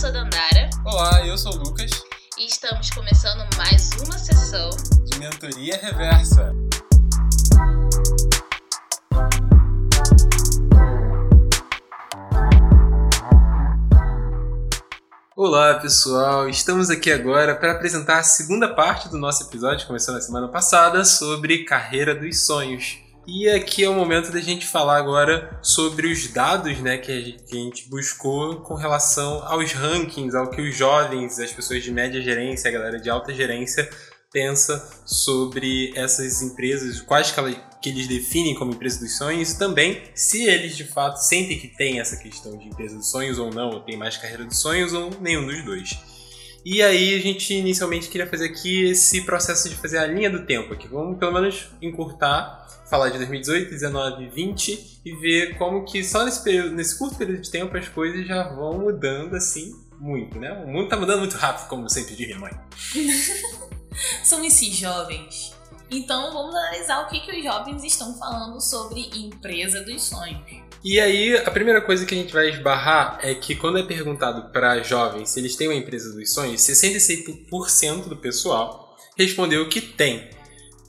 [0.00, 0.70] sou Dandara.
[0.82, 1.90] Olá, eu sou o Lucas.
[2.38, 4.70] E estamos começando mais uma sessão
[5.04, 6.54] de Mentoria Reversa.
[15.36, 20.22] Olá pessoal, estamos aqui agora para apresentar a segunda parte do nosso episódio, começou na
[20.22, 23.09] semana passada, sobre carreira dos sonhos.
[23.26, 27.20] E aqui é o momento da gente falar agora sobre os dados né, que, a
[27.20, 32.68] gente, buscou com relação aos rankings, ao que os jovens, as pessoas de média gerência,
[32.68, 33.88] a galera de alta gerência
[34.32, 37.40] pensa sobre essas empresas, quais que,
[37.82, 41.68] que eles definem como empresa dos sonhos e também se eles de fato sentem que
[41.68, 44.92] tem essa questão de empresa dos sonhos ou não, ou tem mais carreira dos sonhos
[44.92, 45.98] ou nenhum dos dois.
[46.64, 50.44] E aí a gente inicialmente queria fazer aqui esse processo de fazer a linha do
[50.44, 50.86] tempo aqui.
[50.88, 56.42] Vamos pelo menos encurtar falar de 2018, 19 20 e ver como que só nesse,
[56.42, 60.52] período, nesse curto período de tempo as coisas já vão mudando assim muito, né?
[60.64, 62.52] O mundo tá mudando muito rápido, como sempre diria mãe.
[64.24, 65.54] São esses jovens.
[65.90, 70.40] Então vamos analisar o que, que os jovens estão falando sobre empresa dos sonhos.
[70.82, 74.50] E aí, a primeira coisa que a gente vai esbarrar é que quando é perguntado
[74.50, 80.30] para jovens se eles têm uma empresa dos sonhos, 66% do pessoal respondeu que tem.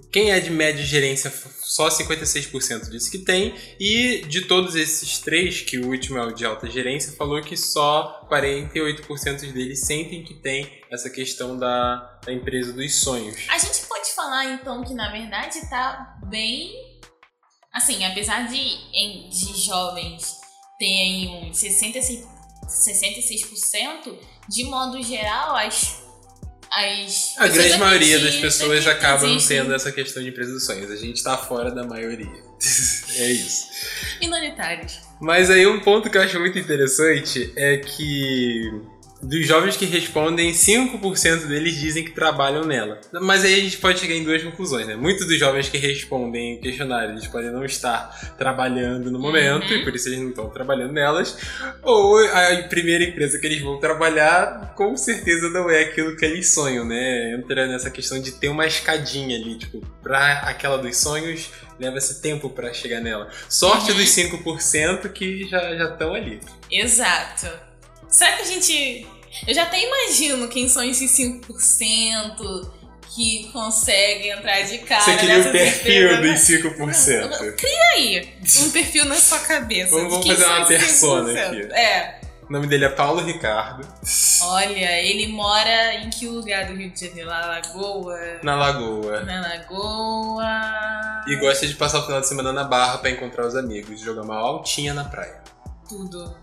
[0.10, 1.30] Quem é de média gerência
[1.72, 6.34] só 56% disse que tem, e de todos esses três, que o último é o
[6.34, 12.34] de alta gerência, falou que só 48% deles sentem que tem essa questão da, da
[12.34, 13.38] empresa dos sonhos.
[13.48, 16.74] A gente pode falar então que na verdade tá bem.
[17.74, 20.42] Assim, apesar de, de jovens
[20.78, 22.28] terem uns 66%,
[22.68, 26.04] 66%, de modo geral, as
[26.72, 30.90] as a grande maioria das pessoas acabam tendo essa questão de empresa dos sonhos.
[30.90, 32.32] A gente tá fora da maioria.
[33.18, 33.68] é isso.
[34.22, 35.00] Minoritários.
[35.20, 38.72] Mas aí um ponto que eu acho muito interessante é que
[39.24, 43.00] dos jovens que respondem, 5% deles dizem que trabalham nela.
[43.22, 44.96] Mas aí a gente pode chegar em duas conclusões, né?
[44.96, 49.78] Muitos dos jovens que respondem o questionário, eles podem não estar trabalhando no momento, uhum.
[49.78, 51.38] e por isso eles não estão trabalhando nelas.
[51.84, 56.54] Ou a primeira empresa que eles vão trabalhar, com certeza não é aquilo que eles
[56.54, 57.36] sonham, né?
[57.36, 61.50] Entra nessa questão de ter uma escadinha ali, tipo, pra aquela dos sonhos,
[61.80, 63.30] leva esse tempo para chegar nela.
[63.48, 63.98] Sorte uhum.
[63.98, 66.40] dos 5% que já estão ali.
[66.72, 67.71] Exato.
[68.12, 69.08] Será que a gente.
[69.48, 72.70] Eu já até imagino quem são esses 5%
[73.16, 75.02] que conseguem entrar de cara.
[75.02, 77.56] Você queria o perfil dos 5%.
[77.56, 79.92] Cria aí um perfil na sua cabeça.
[79.92, 81.62] Vamos, vamos fazer uma persona aqui.
[81.74, 82.22] É.
[82.48, 83.88] O nome dele é Paulo Ricardo.
[84.42, 87.30] Olha, ele mora em que lugar do Rio de Janeiro?
[87.30, 88.20] Na Lagoa?
[88.44, 89.22] Na Lagoa.
[89.22, 91.24] Na Lagoa.
[91.28, 94.24] E gosta de passar o final de semana na Barra para encontrar os amigos, jogar
[94.24, 95.40] uma altinha na praia.
[95.88, 96.36] Tudo.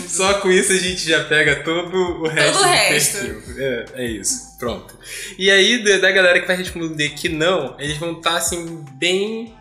[0.00, 3.16] Só com isso a gente já pega todo o resto todo o resto.
[3.58, 4.56] É, é isso.
[4.58, 4.96] Pronto.
[5.38, 9.54] E aí, da galera que vai responder que não, eles vão estar tá, assim, bem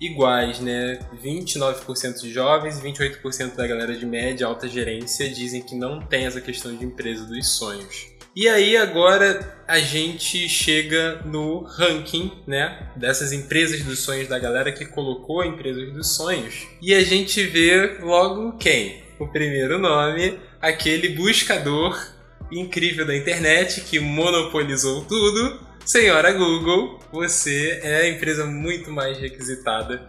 [0.00, 0.98] iguais, né?
[1.22, 6.26] 29% de jovens e 28% da galera de média, alta gerência dizem que não tem
[6.26, 8.16] essa questão de empresa dos sonhos.
[8.34, 14.70] E aí agora a gente chega no ranking, né, dessas empresas dos sonhos da galera
[14.70, 16.66] que colocou empresas dos sonhos.
[16.82, 19.05] E a gente vê logo quem?
[19.18, 22.14] O primeiro nome, aquele buscador
[22.50, 25.60] incrível da internet que monopolizou tudo.
[25.84, 30.08] Senhora Google, você é a empresa muito mais requisitada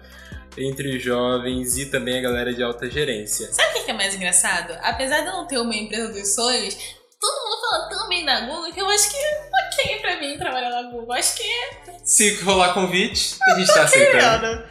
[0.58, 3.48] entre os jovens e também a galera de alta gerência.
[3.54, 4.74] Sabe o que é mais engraçado?
[4.82, 6.76] Apesar de eu não ter uma empresa dos sonhos,
[7.20, 10.70] todo mundo fala tão bem da Google que eu acho que ok pra mim trabalhar
[10.70, 11.14] na Google.
[11.14, 12.00] Acho que é.
[12.04, 14.48] Se rolar convite, a gente tá aceitando.
[14.48, 14.64] Não,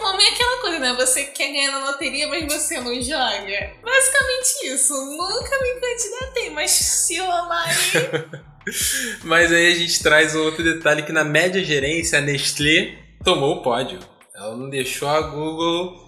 [0.00, 0.92] vamos é aquela coisa, né?
[0.94, 3.72] Você quer ganhar na loteria, mas você não joga.
[3.82, 4.92] Basicamente isso.
[4.92, 7.68] Nunca me candidatei, mas se eu amar.
[9.24, 13.56] mas aí a gente traz um outro detalhe que na média gerência a Nestlé tomou
[13.56, 13.98] o pódio.
[14.34, 16.05] Ela não deixou a Google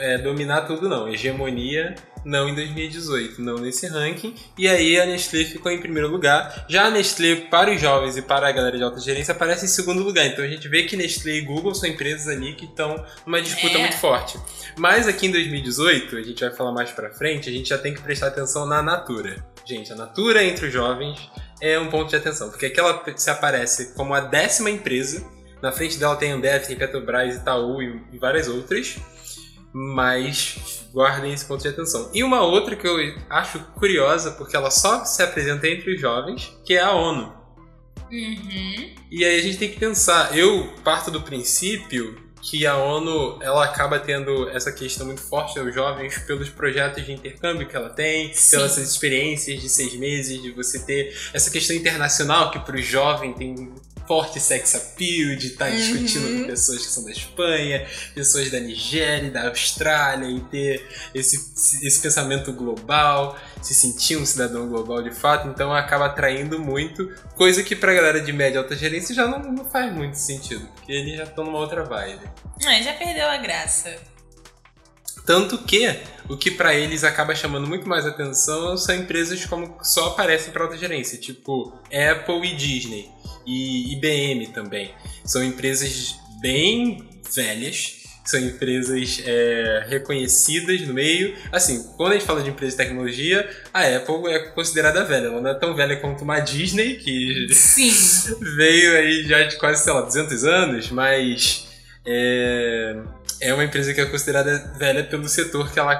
[0.00, 1.08] é, dominar tudo, não.
[1.08, 1.94] Hegemonia
[2.24, 4.34] não em 2018, não nesse ranking.
[4.56, 6.66] E aí a Nestlé ficou em primeiro lugar.
[6.68, 9.68] Já a Nestlé, para os jovens e para a galera de alta gerência, aparece em
[9.68, 10.26] segundo lugar.
[10.26, 13.76] Então a gente vê que Nestlé e Google são empresas ali que estão numa disputa
[13.76, 13.80] é.
[13.80, 14.38] muito forte.
[14.76, 17.92] Mas aqui em 2018, a gente vai falar mais pra frente, a gente já tem
[17.92, 19.44] que prestar atenção na Natura.
[19.64, 21.18] Gente, a Natura entre os jovens
[21.60, 25.24] é um ponto de atenção, porque aqui ela se aparece como a décima empresa.
[25.60, 28.96] Na frente dela tem Ambev, tem Petrobras, Itaú e várias outras
[29.72, 32.10] mas guardem esse ponto de atenção.
[32.12, 32.96] E uma outra que eu
[33.30, 37.32] acho curiosa, porque ela só se apresenta entre os jovens, que é a ONU.
[38.10, 38.94] Uhum.
[39.10, 43.64] E aí a gente tem que pensar, eu parto do princípio que a ONU ela
[43.64, 48.34] acaba tendo essa questão muito forte aos jovens pelos projetos de intercâmbio que ela tem,
[48.34, 48.56] Sim.
[48.56, 53.32] pelas experiências de seis meses, de você ter essa questão internacional que para o jovem
[53.32, 53.72] tem
[54.12, 56.46] forte sex appeal, de estar tá discutindo com uhum.
[56.46, 61.36] pessoas que são da Espanha, pessoas da Nigéria, da Austrália, e ter esse,
[61.86, 67.62] esse pensamento global, se sentir um cidadão global de fato, então acaba atraindo muito, coisa
[67.62, 70.92] que pra galera de média e alta gerência já não, não faz muito sentido, porque
[70.92, 72.30] eles já estão numa outra vibe.
[72.66, 73.96] É, já perdeu a graça.
[75.24, 75.88] Tanto que
[76.28, 80.64] o que para eles acaba chamando muito mais atenção são empresas como só aparecem para
[80.64, 83.08] alta gerência, tipo Apple e Disney
[83.46, 84.92] e IBM também.
[85.24, 91.36] São empresas bem velhas, são empresas é, reconhecidas no meio.
[91.50, 95.26] Assim, quando a gente fala de empresa de tecnologia, a Apple é considerada velha.
[95.26, 97.46] Ela não é tão velha quanto uma Disney, que
[98.56, 101.71] veio aí já de quase, sei lá, 200 anos, mas
[102.04, 103.02] é,
[103.40, 105.96] é uma empresa que é considerada velha pelo setor que ela,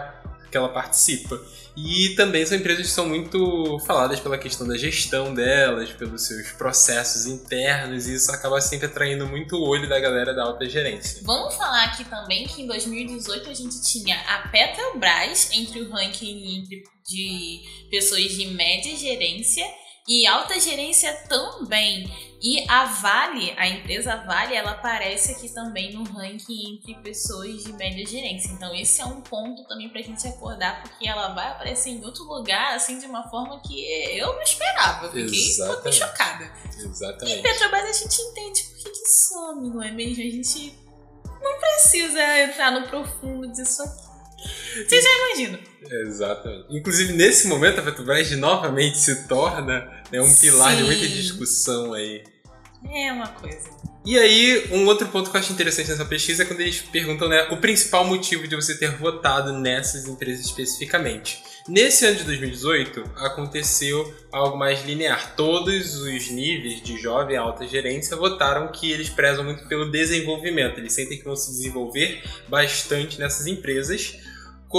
[0.51, 1.41] que ela participa.
[1.75, 6.53] E também são empresas que são muito faladas pela questão da gestão delas, pelos seus
[6.53, 11.23] processos internos, e isso acaba sempre atraindo muito o olho da galera da alta gerência.
[11.25, 16.65] Vamos falar aqui também que em 2018 a gente tinha a Petrobras entre o ranking
[17.09, 19.65] de pessoas de média gerência
[20.07, 22.11] e alta gerência também.
[22.43, 27.73] E a Vale, a empresa Vale, ela aparece aqui também no ranking entre pessoas de
[27.75, 28.51] média gerência.
[28.51, 32.25] Então esse é um ponto também pra gente acordar, porque ela vai aparecer em outro
[32.25, 33.85] lugar, assim, de uma forma que
[34.19, 35.07] eu não esperava.
[35.07, 36.53] Eu fiquei um pouco chocada.
[36.77, 37.39] Exatamente.
[37.39, 40.21] E Petrobras a gente entende por que, que some, não é mesmo?
[40.21, 40.77] A gente
[41.41, 44.13] não precisa entrar no profundo disso aqui.
[44.89, 45.61] Você já imagina.
[46.09, 46.77] Exatamente.
[46.77, 50.79] Inclusive, nesse momento, a Petrobras novamente se torna né, um pilar Sim.
[50.79, 52.32] de muita discussão aí.
[52.91, 53.71] É uma coisa.
[54.05, 57.29] E aí, um outro ponto que eu acho interessante nessa pesquisa é quando eles perguntam
[57.29, 61.41] né, o principal motivo de você ter votado nessas empresas especificamente.
[61.69, 65.37] Nesse ano de 2018, aconteceu algo mais linear.
[65.37, 70.79] Todos os níveis de jovem alta gerência votaram que eles prezam muito pelo desenvolvimento.
[70.79, 74.19] Eles sentem que vão se desenvolver bastante nessas empresas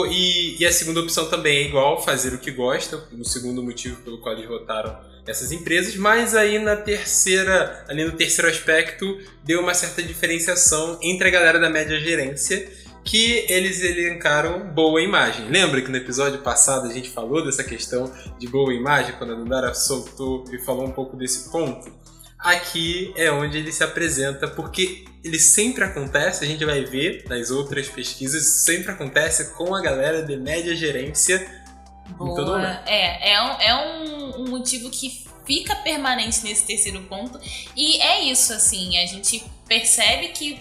[0.09, 4.01] e, e, a segunda opção também é igual, fazer o que gosta, o segundo motivo
[4.01, 9.61] pelo qual eles votaram essas empresas, mas aí na terceira, ali no terceiro aspecto, deu
[9.61, 12.69] uma certa diferenciação entre a galera da média gerência,
[13.03, 15.49] que eles elencaram boa imagem.
[15.49, 19.35] Lembra que no episódio passado a gente falou dessa questão de boa imagem, quando a
[19.37, 21.91] Nandara soltou e falou um pouco desse ponto?
[22.39, 27.49] Aqui é onde ele se apresenta, porque ele sempre acontece, a gente vai ver nas
[27.51, 31.62] outras pesquisas, sempre acontece com a galera de média gerência
[32.09, 32.83] Boa.
[32.85, 37.39] É, é, um, é um, um motivo que fica permanente nesse terceiro ponto.
[37.75, 40.59] E é isso, assim, a gente percebe que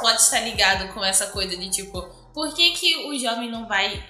[0.00, 4.02] pode estar ligado com essa coisa de tipo, por que, que o jovem não vai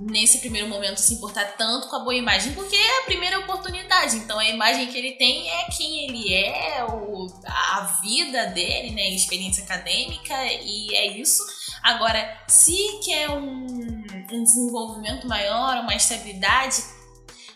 [0.00, 4.16] nesse primeiro momento se importar tanto com a boa imagem, porque é a primeira oportunidade.
[4.16, 9.10] Então a imagem que ele tem é quem ele é, o, a vida dele, né,
[9.10, 11.42] experiência acadêmica e é isso.
[11.82, 13.66] Agora, se quer um,
[14.32, 16.82] um desenvolvimento maior, uma estabilidade,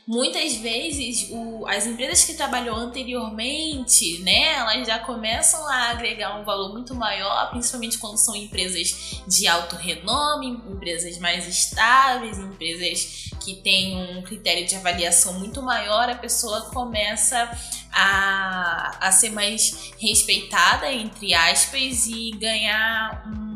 [0.06, 6.44] muitas vezes o, as empresas que trabalhou anteriormente, né, elas já começam a agregar um
[6.44, 13.54] valor muito maior, principalmente quando são empresas de alto renome, empresas mais estáveis, empresas que
[13.54, 17.50] têm um critério de avaliação muito maior, a pessoa começa
[17.92, 23.55] a, a ser mais respeitada, entre aspas, e ganhar um,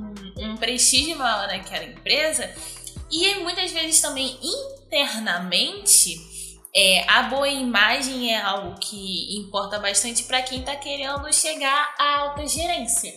[0.61, 2.49] prestígio maior naquela empresa.
[3.11, 6.31] E muitas vezes também internamente
[6.75, 12.19] é, a boa imagem é algo que importa bastante para quem está querendo chegar à
[12.21, 13.13] alta gerência.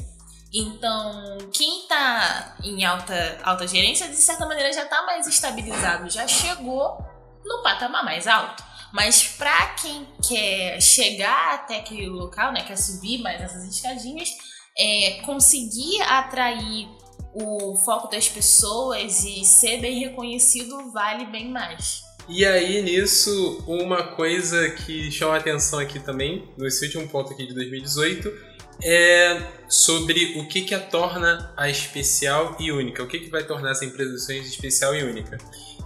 [0.51, 6.27] Então, quem está em alta, alta gerência, de certa maneira, já está mais estabilizado, já
[6.27, 6.97] chegou
[7.43, 8.63] no patamar mais alto.
[8.91, 14.29] Mas para quem quer chegar até aquele local, né, quer subir mais essas escadinhas,
[14.77, 16.87] é, conseguir atrair
[17.33, 22.03] o foco das pessoas e ser bem reconhecido vale bem mais.
[22.29, 27.45] E aí, nisso, uma coisa que chama a atenção aqui também, nesse último ponto aqui
[27.45, 28.31] de 2018,
[28.81, 33.03] é sobre o que, que a torna a especial e única.
[33.03, 35.37] O que, que vai tornar essa empresa de especial e única.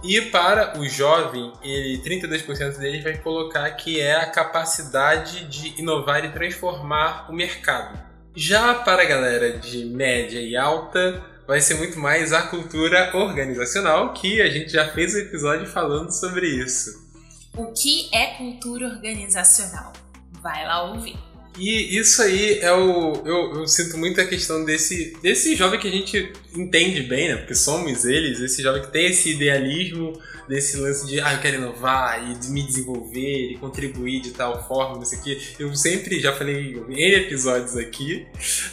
[0.04, 6.24] E para o jovem, ele 32% dele vai colocar que é a capacidade de inovar
[6.24, 7.98] e transformar o mercado.
[8.34, 14.12] Já para a galera de média e alta, vai ser muito mais a cultura organizacional,
[14.12, 17.08] que a gente já fez um episódio falando sobre isso.
[17.56, 19.94] O que é cultura organizacional?
[20.42, 21.16] Vai lá ouvir.
[21.58, 23.14] E isso aí é o.
[23.24, 27.36] Eu, eu, sinto muito a questão desse, desse jovem que a gente entende bem, né?
[27.36, 30.16] Porque somos eles, esse jovem que tem esse idealismo,
[30.48, 34.96] desse lance de ah, eu quero inovar e me desenvolver e contribuir de tal forma,
[34.96, 35.40] não sei o quê.
[35.58, 38.26] Eu sempre já falei em episódios aqui,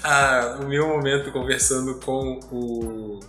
[0.04, 3.20] ah, o meu momento conversando com o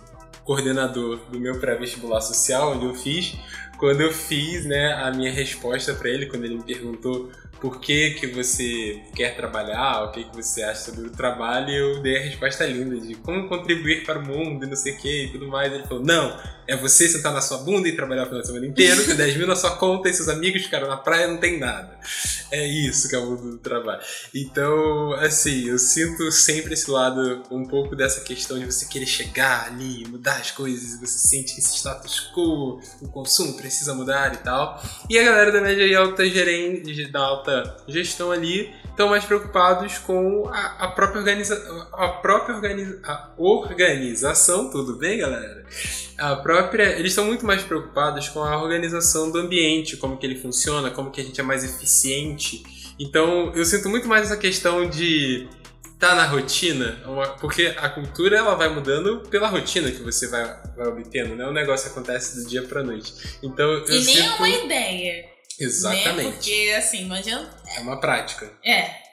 [0.45, 3.35] coordenador do meu pré-vestibular social, onde eu fiz,
[3.77, 8.11] quando eu fiz né, a minha resposta para ele, quando ele me perguntou por que,
[8.11, 12.21] que você quer trabalhar, o que, que você acha sobre o trabalho, eu dei a
[12.21, 15.47] resposta linda de como contribuir para o mundo e não sei o que e tudo
[15.47, 15.71] mais.
[15.73, 16.37] Ele falou: Não,
[16.67, 19.37] é você sentar na sua bunda e trabalhar o final de semana inteiro, ter 10
[19.37, 21.97] mil na sua conta e seus amigos ficaram na praia não tem nada.
[22.51, 24.01] É isso que é o mundo do trabalho.
[24.33, 29.67] Então, assim, eu sinto sempre esse lado, um pouco dessa questão de você querer chegar
[29.67, 34.33] ali, mudar as coisas, e você sente que esse status quo, o consumo precisa mudar
[34.33, 34.81] e tal.
[35.09, 37.46] E a galera da média e alta gerente, da alta
[37.87, 44.71] gestão ali estão mais preocupados com a, a própria, organiza, a própria organiza, a organização,
[44.71, 45.65] tudo bem, galera?
[46.17, 50.39] A própria, eles estão muito mais preocupados com a organização do ambiente, como que ele
[50.39, 52.63] funciona, como que a gente é mais eficiente.
[52.99, 55.47] Então, eu sinto muito mais essa questão de
[55.93, 56.97] estar tá na rotina,
[57.39, 60.43] porque a cultura ela vai mudando pela rotina que você vai,
[60.75, 61.45] vai obtendo, né?
[61.45, 63.13] O negócio acontece do dia para noite.
[63.43, 65.36] Então, eu e nem é uma ideia.
[65.59, 66.23] Exatamente.
[66.25, 66.31] Né?
[66.31, 67.49] Porque, assim, não adianta.
[67.75, 68.51] É uma prática.
[68.63, 69.07] É.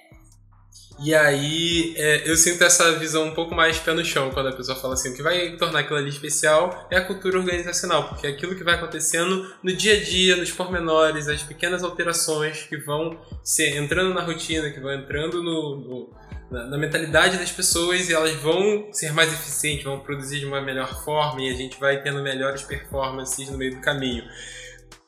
[1.01, 4.53] E aí é, eu sinto essa visão um pouco mais pé no chão quando a
[4.53, 8.27] pessoa fala assim: o que vai tornar aquilo ali especial é a cultura organizacional, porque
[8.27, 12.77] é aquilo que vai acontecendo no dia a dia, nos pormenores, as pequenas alterações que
[12.77, 18.09] vão ser, entrando na rotina, que vão entrando no, no na, na, mentalidade das pessoas
[18.09, 21.81] e elas vão ser mais eficientes, vão produzir de uma melhor forma e a gente
[21.81, 24.23] vai tendo melhores performances no meio do caminho.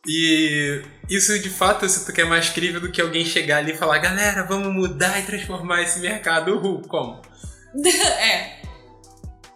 [0.06, 3.72] E isso de fato eu sinto que é mais crível do que alguém chegar ali
[3.72, 6.54] e falar: galera, vamos mudar e transformar esse mercado.
[6.54, 7.20] Uhul, como?
[7.84, 8.56] é.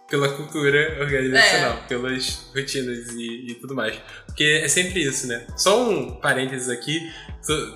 [0.09, 1.87] Pela cultura organizacional, é.
[1.87, 3.95] pelas rotinas e, e, tudo mais.
[4.25, 5.47] Porque é sempre isso, né?
[5.55, 7.09] Só um parênteses aqui: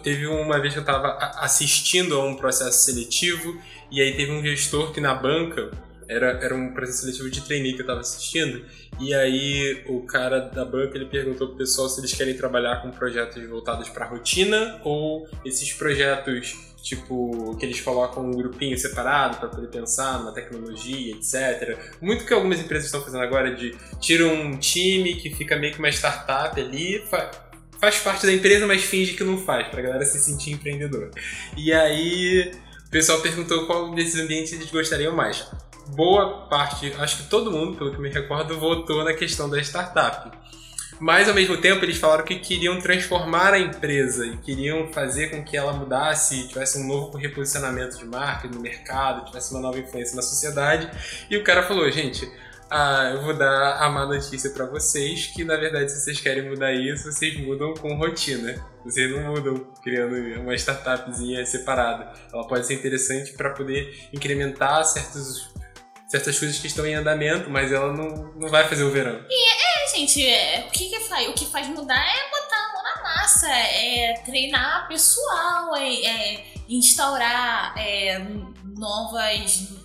[0.04, 3.58] teve uma vez que eu estava assistindo a um processo seletivo
[3.90, 5.72] e aí teve um gestor que na banca
[6.08, 8.66] era, era um processo seletivo de trainee que eu estava assistindo.
[9.00, 12.92] E aí o cara da banca ele perguntou pro pessoal se eles querem trabalhar com
[12.92, 19.50] projetos voltados para rotina ou esses projetos tipo que eles colocam um grupinho separado para
[19.50, 21.78] poder pensar numa tecnologia, etc.
[22.00, 25.80] Muito que algumas empresas estão fazendo agora de tiram um time que fica meio que
[25.80, 27.04] uma startup ali,
[27.80, 31.10] faz parte da empresa, mas finge que não faz, pra galera se sentir empreendedor.
[31.58, 32.52] E aí
[32.88, 35.46] o pessoal perguntou qual desses ambientes eles gostariam mais
[35.90, 40.32] boa parte, acho que todo mundo, pelo que me recordo, votou na questão da startup.
[41.00, 45.44] Mas ao mesmo tempo eles falaram que queriam transformar a empresa e queriam fazer com
[45.44, 50.16] que ela mudasse, tivesse um novo reposicionamento de marca no mercado, tivesse uma nova influência
[50.16, 50.90] na sociedade.
[51.30, 52.32] E o cara falou, gente,
[52.70, 56.50] ah, eu vou dar a má notícia para vocês que na verdade se vocês querem
[56.50, 58.56] mudar isso, vocês mudam com rotina.
[58.84, 62.14] Vocês não mudam criando uma startupzinha separada.
[62.32, 65.54] Ela pode ser interessante para poder incrementar certos
[66.16, 69.20] certas coisas que estão em andamento, mas ela não, não vai fazer o verão.
[69.30, 72.74] E é, gente, é, o, que, que faz, o que faz mudar é botar a
[72.74, 78.20] mão na massa, é treinar pessoal, é, é instaurar é,
[78.78, 79.76] novas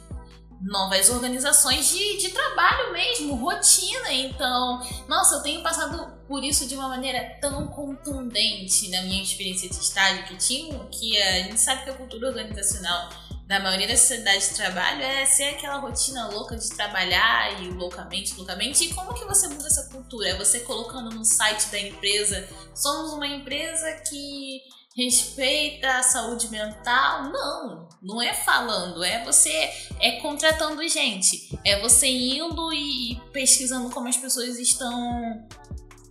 [0.62, 4.12] novas organizações de, de trabalho mesmo, rotina.
[4.12, 9.70] Então, nossa, eu tenho passado por isso de uma maneira tão contundente na minha experiência
[9.70, 13.08] de estágio que tinha, que a gente sabe que a cultura organizacional
[13.50, 18.33] na maioria das sociedades de trabalho é ser aquela rotina louca de trabalhar e loucamente,
[18.37, 18.85] loucamente.
[18.85, 20.28] E como que você muda essa cultura?
[20.28, 24.62] É você colocando no site da empresa, somos uma empresa que
[24.97, 27.25] respeita a saúde mental?
[27.25, 29.50] Não, não é falando, é você
[29.99, 35.45] é contratando gente, é você indo e pesquisando como as pessoas estão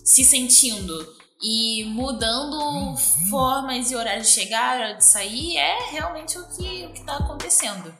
[0.03, 2.97] se sentindo e mudando
[3.29, 7.93] formas e horários de chegar, de sair, é realmente o que o está acontecendo.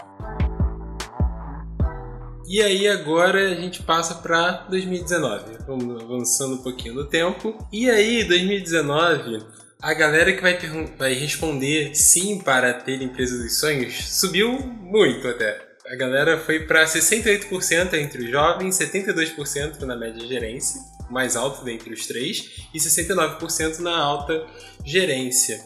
[2.47, 7.55] E aí agora a gente passa para 2019, vamos avançando um pouquinho no tempo.
[7.71, 9.45] E aí 2019,
[9.81, 10.57] a galera que vai,
[10.97, 15.69] vai responder sim para ter empresa dos sonhos subiu muito até.
[15.87, 21.93] A galera foi para 68% entre os jovens, 72% na média gerência mais alto dentre
[21.93, 24.45] os três, e 69% na alta
[24.85, 25.59] gerência.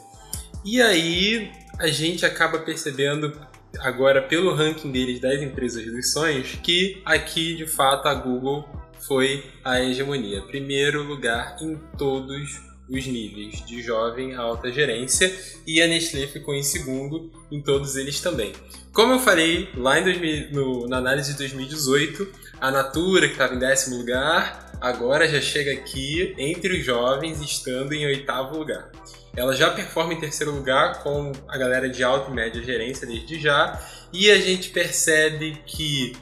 [0.65, 3.39] E aí a gente acaba percebendo
[3.79, 8.67] agora pelo ranking deles das empresas dos sonhos que aqui de fato a Google
[8.99, 15.33] foi a hegemonia, primeiro lugar em todos os níveis de jovem a alta gerência
[15.65, 18.53] e a Nestlé ficou em segundo em todos eles também.
[18.91, 22.27] Como eu falei lá em 2000, no, na análise de 2018,
[22.61, 27.93] a Natura, que estava em décimo lugar, agora já chega aqui entre os jovens, estando
[27.93, 28.91] em oitavo lugar.
[29.35, 33.39] Ela já performa em terceiro lugar com a galera de alta e média gerência desde
[33.39, 33.81] já,
[34.13, 36.13] e a gente percebe que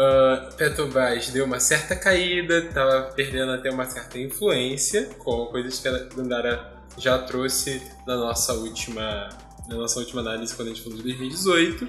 [0.00, 5.88] uh, Petrobras deu uma certa caída, estava perdendo até uma certa influência, com coisas que
[5.88, 9.28] a Dandara já trouxe na nossa última,
[9.68, 11.88] na nossa última análise quando a gente falou de 2018.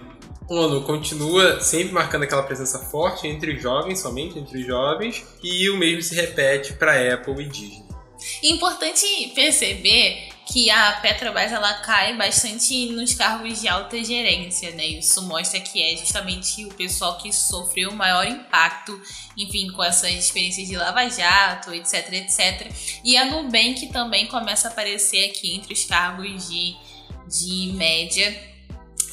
[0.49, 5.77] O ONU continua sempre marcando aquela presença forte entre jovens, somente entre jovens, e o
[5.77, 7.90] mesmo se repete para Apple e Disney.
[8.43, 14.85] Importante perceber que a Petrobras ela cai bastante nos cargos de alta gerência, né?
[14.85, 18.99] Isso mostra que é justamente o pessoal que sofreu o maior impacto,
[19.37, 22.71] enfim, com essas experiências de Lava Jato, etc, etc.
[23.03, 26.75] E a Nubank também começa a aparecer aqui entre os cargos de,
[27.27, 28.51] de média.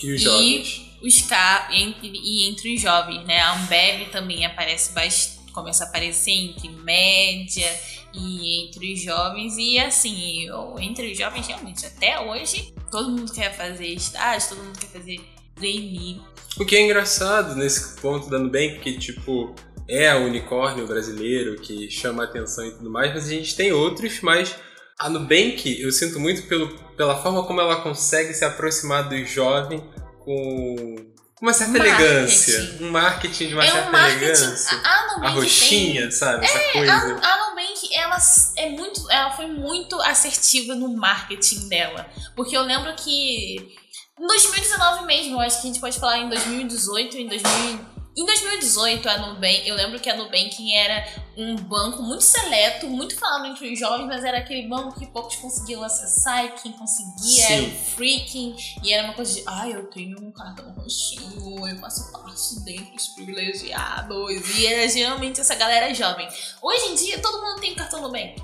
[0.03, 0.89] E os jovens.
[1.01, 3.39] Os car entre, e entre os jovens, né?
[3.39, 7.73] A Ambev também aparece bastante, começa a aparecer entre média
[8.19, 9.57] e entre os jovens.
[9.57, 14.65] E assim, eu, entre os jovens, realmente, até hoje, todo mundo quer fazer estágio, todo
[14.65, 15.21] mundo quer fazer
[15.55, 16.21] trainee.
[16.59, 19.55] O que é engraçado nesse ponto da Nubank, que tipo,
[19.89, 24.21] é o unicórnio brasileiro que chama atenção e tudo mais, mas a gente tem outros,
[24.21, 24.55] mas
[24.99, 29.83] a Nubank, eu sinto muito pelo, pela forma como ela consegue se aproximar do jovem
[30.19, 30.97] com
[31.41, 32.03] uma certa marketing.
[32.03, 32.79] elegância.
[32.81, 34.79] Um marketing de uma é certa um elegância.
[34.83, 36.45] A, Nubank a roxinha, tem, sabe?
[36.45, 36.93] É, Essa coisa.
[37.23, 37.48] A, a
[37.95, 38.19] Ela,
[38.57, 42.09] é muito, ela foi muito assertiva no marketing dela.
[42.35, 43.77] Porque eu lembro que
[44.19, 49.09] em 2019 mesmo, acho que a gente pode falar em 2018, em 2000 em 2018,
[49.09, 51.07] a Nubank, eu lembro que a Nubank era
[51.37, 55.37] um banco muito seleto, muito falado entre os jovens, mas era aquele banco que poucos
[55.37, 57.53] conseguiam acessar e quem conseguia Sim.
[57.55, 58.57] era o freaking.
[58.83, 62.97] E era uma coisa de, ah, eu tenho um cartão roxinho, eu faço parte dentre
[62.97, 64.59] os privilegiados.
[64.59, 66.29] E era geralmente essa galera jovem.
[66.61, 68.43] Hoje em dia, todo mundo tem cartão Nubank.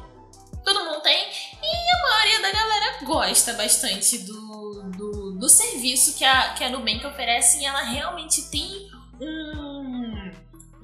[0.65, 1.19] Todo mundo tem.
[1.61, 6.71] E a maioria da galera gosta bastante do, do, do serviço que a, que a
[6.71, 7.59] Nubank oferece.
[7.59, 9.64] E ela realmente tem um,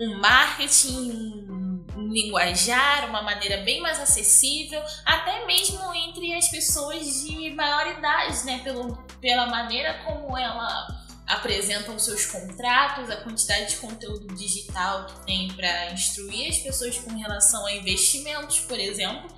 [0.01, 7.23] um marketing, um, um linguajar, uma maneira bem mais acessível, até mesmo entre as pessoas
[7.23, 8.61] de maior idade, né?
[8.65, 10.89] Pelo, pela maneira como ela
[11.27, 16.99] apresenta os seus contratos, a quantidade de conteúdo digital que tem para instruir as pessoas
[16.99, 19.29] com relação a investimentos, por exemplo,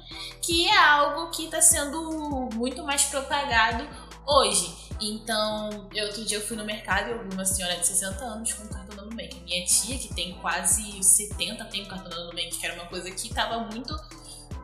[0.40, 3.86] que é algo que está sendo muito mais propagado
[4.26, 4.74] hoje.
[5.00, 8.24] Então, eu, outro dia eu fui no mercado e eu vi uma senhora de 60
[8.24, 8.81] anos com cartão
[9.14, 13.10] Minha tia, que tem quase 70, tem um cartão da Nubank, que era uma coisa
[13.10, 13.94] que estava muito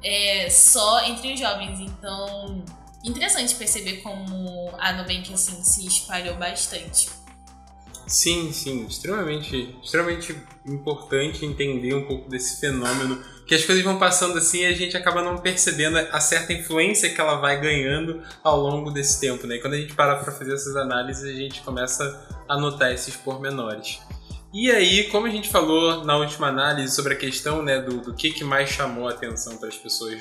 [0.03, 1.81] é, só entre os jovens.
[1.81, 2.65] Então,
[3.05, 7.09] interessante perceber como a Nubank assim, se espalhou bastante.
[8.09, 10.35] Sim, sim, extremamente, extremamente
[10.65, 14.97] importante entender um pouco desse fenômeno, que as coisas vão passando assim e a gente
[14.97, 19.57] acaba não percebendo a certa influência que ela vai ganhando ao longo desse tempo, né?
[19.57, 23.15] E quando a gente para para fazer essas análises, a gente começa a notar esses
[23.15, 24.01] pormenores.
[24.53, 28.15] E aí, como a gente falou na última análise sobre a questão né, do, do
[28.15, 30.19] que, que mais chamou a atenção para as pessoas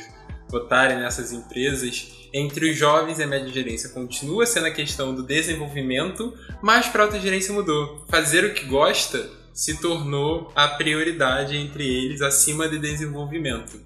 [0.49, 5.23] votarem nessas empresas, entre os jovens e a média gerência continua sendo a questão do
[5.23, 8.05] desenvolvimento, mas para a alta gerência mudou.
[8.09, 13.79] Fazer o que gosta se tornou a prioridade entre eles acima de desenvolvimento.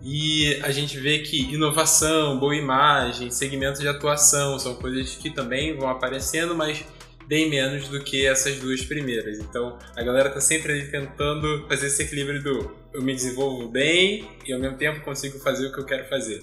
[0.00, 5.76] E a gente vê que inovação, boa imagem, segmentos de atuação são coisas que também
[5.76, 6.84] vão aparecendo, mas
[7.28, 9.38] bem menos do que essas duas primeiras.
[9.38, 14.28] Então a galera tá sempre ali tentando fazer esse equilíbrio do eu me desenvolvo bem
[14.46, 16.42] e ao mesmo tempo consigo fazer o que eu quero fazer.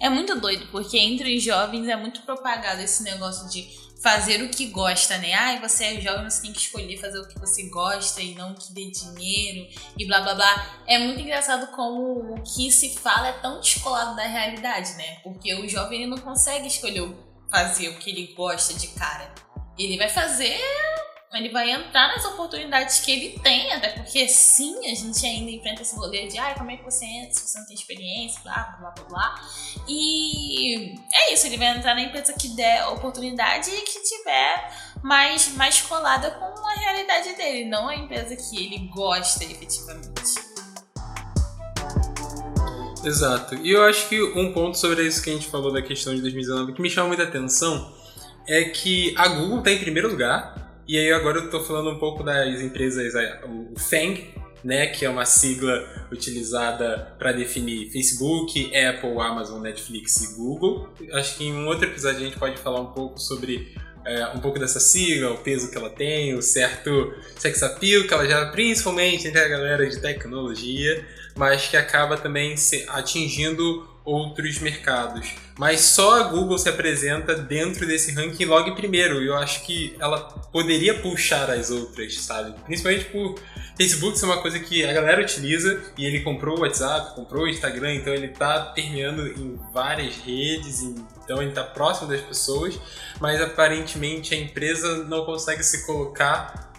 [0.00, 3.66] É muito doido, porque entre os jovens é muito propagado esse negócio de
[4.02, 5.32] fazer o que gosta, né?
[5.32, 8.52] Ai, você é jovem, você tem que escolher fazer o que você gosta e não
[8.52, 9.66] o que dê dinheiro
[9.98, 10.82] e blá blá blá.
[10.86, 15.20] É muito engraçado como o que se fala é tão descolado da realidade, né?
[15.22, 17.00] Porque o jovem ele não consegue escolher
[17.54, 19.32] fazer o que ele gosta de cara.
[19.78, 20.60] Ele vai fazer
[21.36, 25.82] ele vai entrar nas oportunidades que ele tem, até porque sim, a gente ainda enfrenta
[25.82, 28.76] esse rolê de ah, como é que você entra se você não tem experiência, blá
[28.78, 29.48] blá blá blá.
[29.88, 35.48] E é isso, ele vai entrar na empresa que der oportunidade e que tiver mais,
[35.56, 40.53] mais colada com a realidade dele, não a empresa que ele gosta efetivamente.
[43.04, 43.54] Exato.
[43.56, 46.20] E eu acho que um ponto sobre isso que a gente falou da questão de
[46.20, 47.92] 2019 que me chama muita atenção
[48.46, 51.98] é que a Google está em primeiro lugar e aí agora eu tô falando um
[51.98, 53.14] pouco das empresas,
[53.44, 60.36] o FANG, né, que é uma sigla utilizada para definir Facebook, Apple, Amazon, Netflix e
[60.36, 60.88] Google.
[61.12, 63.74] Acho que em um outro episódio a gente pode falar um pouco sobre
[64.06, 68.12] é, um pouco dessa sigla, o peso que ela tem, o certo sex appeal que
[68.12, 71.02] ela já, principalmente entre a galera de tecnologia,
[71.36, 72.54] mas que acaba também
[72.88, 75.34] atingindo outros mercados.
[75.58, 79.22] Mas só a Google se apresenta dentro desse ranking logo em primeiro.
[79.22, 80.20] E eu acho que ela
[80.52, 82.54] poderia puxar as outras, sabe?
[82.64, 83.36] Principalmente por
[83.76, 87.48] Facebook ser uma coisa que a galera utiliza e ele comprou o WhatsApp, comprou o
[87.48, 92.78] Instagram, então ele tá permeando em várias redes, então ele tá próximo das pessoas,
[93.20, 96.72] mas aparentemente a empresa não consegue se colocar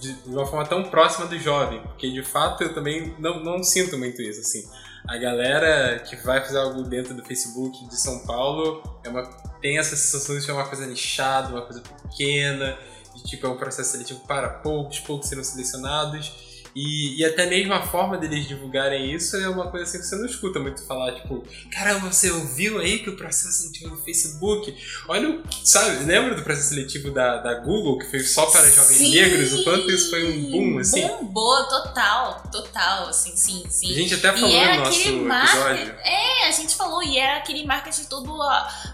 [0.00, 3.96] de uma forma tão próxima do jovem, porque de fato eu também não, não sinto
[3.98, 4.68] muito isso, assim
[5.06, 9.22] a galera que vai fazer algo dentro do Facebook de São Paulo é uma,
[9.60, 12.76] tem essa sensação de ser uma coisa nichada, uma coisa pequena,
[13.14, 16.32] de tipo é um processo seletivo para poucos, poucos serão selecionados.
[16.74, 20.16] E, e até mesmo a forma deles divulgarem isso é uma coisa assim que você
[20.16, 24.74] não escuta muito falar, tipo, caramba, você ouviu aí que o processo seletivo do Facebook,
[25.08, 28.98] olha o sabe, lembra do processo seletivo da, da Google, que foi só para jovens
[28.98, 31.06] sim, negros, o quanto isso foi um boom, assim?
[31.06, 33.92] Bombou, total, total, assim, sim, sim.
[33.92, 35.94] A gente até falou no nosso episódio.
[36.02, 38.34] É, a gente falou, e era aquele marketing todo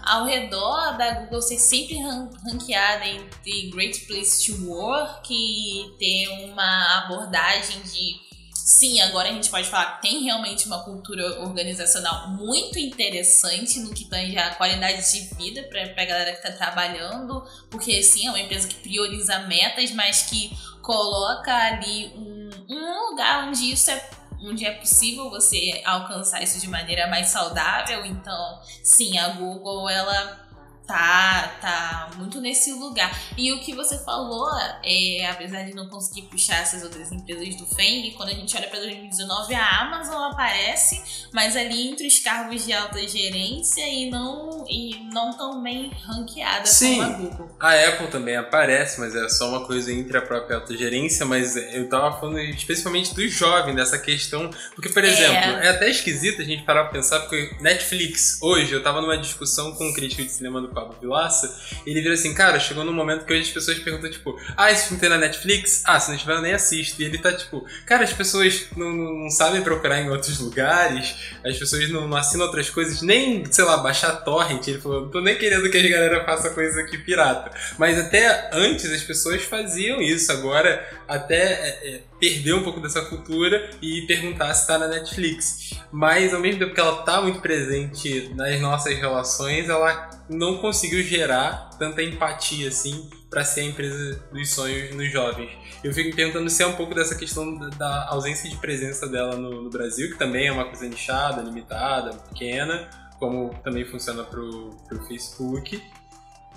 [0.03, 1.97] ao redor da Google ser sempre
[2.45, 8.19] ranqueada entre Great Place to Work e ter uma abordagem de
[8.53, 13.93] sim, agora a gente pode falar que tem realmente uma cultura organizacional muito interessante no
[13.93, 18.29] que tange a qualidade de vida para a galera que está trabalhando, porque sim, é
[18.29, 24.09] uma empresa que prioriza metas, mas que coloca ali um, um lugar onde isso é
[24.43, 28.03] onde é possível você alcançar isso de maneira mais saudável.
[28.05, 30.49] Então, sim, a Google ela
[30.91, 33.17] tá, tá muito nesse lugar.
[33.37, 34.49] E o que você falou,
[34.83, 38.67] é, apesar de não conseguir puxar essas outras empresas do FENG, quando a gente olha
[38.67, 41.01] para 2019, a Amazon aparece,
[41.31, 46.65] mas ali entre os cargos de alta gerência e não, e não tão bem ranqueada
[46.65, 47.55] Sim, como a Google.
[47.59, 51.55] A Apple também aparece, mas é só uma coisa entre a própria alta gerência, mas
[51.55, 56.41] eu tava falando especificamente do jovem, dessa questão, porque, por exemplo, é, é até esquisito
[56.41, 60.21] a gente parar pra pensar, porque Netflix, hoje, eu tava numa discussão com um crítico
[60.23, 63.51] de cinema do Pablo Vilaça, ele vira assim, cara, chegou num momento que hoje as
[63.51, 65.83] pessoas perguntam, tipo, ah, esse filme tem na Netflix?
[65.85, 67.01] Ah, se não tiver, eu nem assisto.
[67.01, 71.15] E ele tá, tipo, cara, as pessoas não, não, sabem procurar em outros lugares,
[71.45, 74.67] as pessoas não, não, assinam outras coisas, nem, sei lá, baixar torrent.
[74.67, 77.51] Ele falou, não tô nem querendo que a galera faça coisa aqui pirata.
[77.77, 83.01] Mas até antes as pessoas faziam isso, agora até é, é, perder um pouco dessa
[83.01, 85.71] cultura e perguntar se tá na Netflix.
[85.91, 91.01] Mas ao mesmo tempo que ela tá muito presente nas nossas relações, ela não conseguiu
[91.01, 95.49] gerar tanta empatia assim para ser a empresa dos sonhos nos jovens.
[95.83, 99.35] Eu fico me perguntando se é um pouco dessa questão da ausência de presença dela
[99.35, 104.77] no, no Brasil, que também é uma coisa nichada, limitada, pequena, como também funciona pro,
[104.87, 105.81] pro Facebook.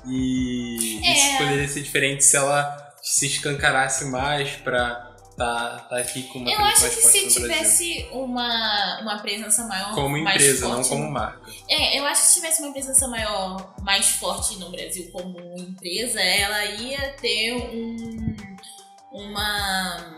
[0.06, 1.12] E é.
[1.14, 6.50] isso poderia ser diferente se ela se escancarasse mais para tá, tá aqui com uma
[6.50, 9.94] Eu acho que se tivesse uma, uma presença maior.
[9.94, 11.40] Como empresa, não como marca.
[11.68, 16.20] É, eu acho que se tivesse uma presença maior, mais forte no Brasil como empresa,
[16.20, 18.36] ela ia ter um,
[19.12, 20.16] uma,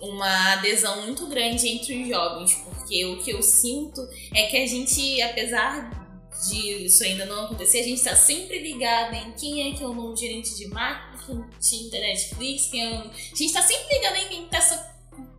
[0.00, 4.00] uma adesão muito grande entre os jovens, porque o que eu sinto
[4.34, 5.98] é que a gente, apesar
[6.46, 9.86] de isso ainda não acontecer, a gente está sempre ligado em quem é que é
[9.86, 13.00] o novo gerente de marketing da Netflix, quem é o...
[13.00, 14.60] a gente está sempre ligado em quem está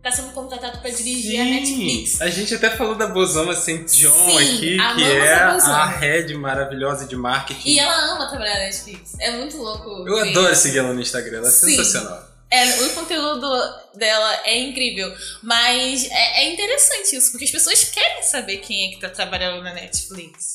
[0.02, 1.40] tá sendo contratado para dirigir Sim.
[1.40, 2.20] a Netflix.
[2.20, 3.84] A gente até falou da Bosama St.
[3.84, 7.68] John Sim, aqui, que é a head maravilhosa de marketing.
[7.68, 9.12] E ela ama trabalhar na Netflix.
[9.18, 10.08] É muito louco.
[10.08, 11.76] Eu adoro seguir ela no Instagram, ela é Sim.
[11.76, 12.30] sensacional.
[12.52, 13.48] É, o conteúdo
[13.94, 15.12] dela é incrível.
[15.42, 19.62] Mas é, é, interessante isso, porque as pessoas querem saber quem é que tá trabalhando
[19.62, 20.54] na Netflix.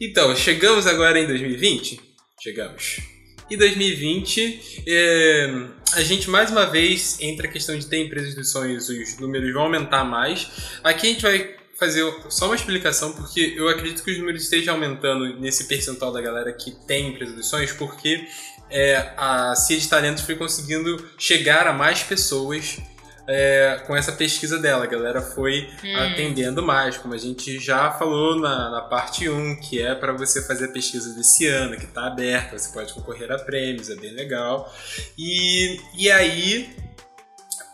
[0.00, 2.00] Então, chegamos agora em 2020?
[2.40, 3.13] Chegamos.
[3.50, 8.50] E 2020, é, a gente mais uma vez entra a questão de ter empresas dos
[8.50, 10.48] sonhos, os números vão aumentar mais.
[10.82, 14.74] Aqui a gente vai fazer só uma explicação, porque eu acredito que os números estejam
[14.74, 18.26] aumentando nesse percentual da galera que tem empresa dos sonhos, porque
[18.70, 22.78] é, a Cia de Talentos foi conseguindo chegar a mais pessoas
[23.26, 24.84] é, com essa pesquisa dela.
[24.84, 25.96] A galera foi hum.
[25.96, 30.42] atendendo mais, como a gente já falou na, na parte 1, que é para você
[30.42, 34.12] fazer a pesquisa desse ano, que está aberta, você pode concorrer a prêmios, é bem
[34.12, 34.72] legal.
[35.18, 36.74] E, e aí,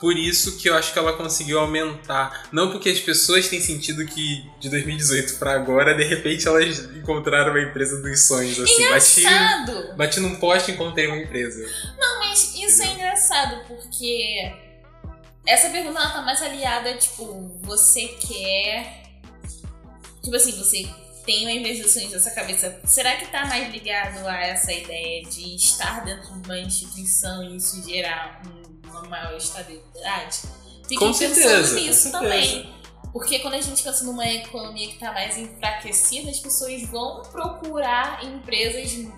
[0.01, 2.49] por isso que eu acho que ela conseguiu aumentar.
[2.53, 7.51] Não porque as pessoas têm sentido que de 2018 para agora, de repente elas encontraram
[7.51, 8.59] uma empresa dos sonhos.
[8.59, 8.83] Assim.
[8.83, 9.73] Engraçado!
[9.73, 11.67] Bati, bati num poste e encontrei uma empresa.
[11.99, 14.70] Não, mas isso é engraçado porque
[15.47, 19.03] essa pergunta ela tá mais aliada, tipo, você quer.
[20.23, 20.89] Tipo assim, você
[21.25, 22.81] tem uma investigação nessa cabeça.
[22.85, 27.57] Será que tá mais ligado a essa ideia de estar dentro de uma instituição e
[27.57, 28.43] isso gerar
[28.85, 30.43] uma maior estabilidade?
[30.83, 32.75] Fiquei Com certeza, nisso com também.
[33.13, 38.25] Porque quando a gente pensa numa economia que está mais enfraquecida, as pessoas vão procurar
[38.25, 39.09] empresas,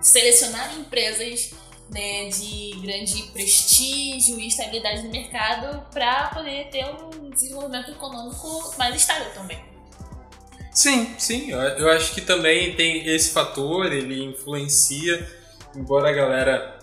[0.00, 1.52] selecionar empresas
[1.90, 8.94] né, de grande prestígio e estabilidade no mercado para poder ter um desenvolvimento econômico mais
[8.94, 9.58] estável também.
[10.72, 11.50] Sim, sim.
[11.50, 15.26] Eu acho que também tem esse fator, ele influencia,
[15.74, 16.78] embora a galera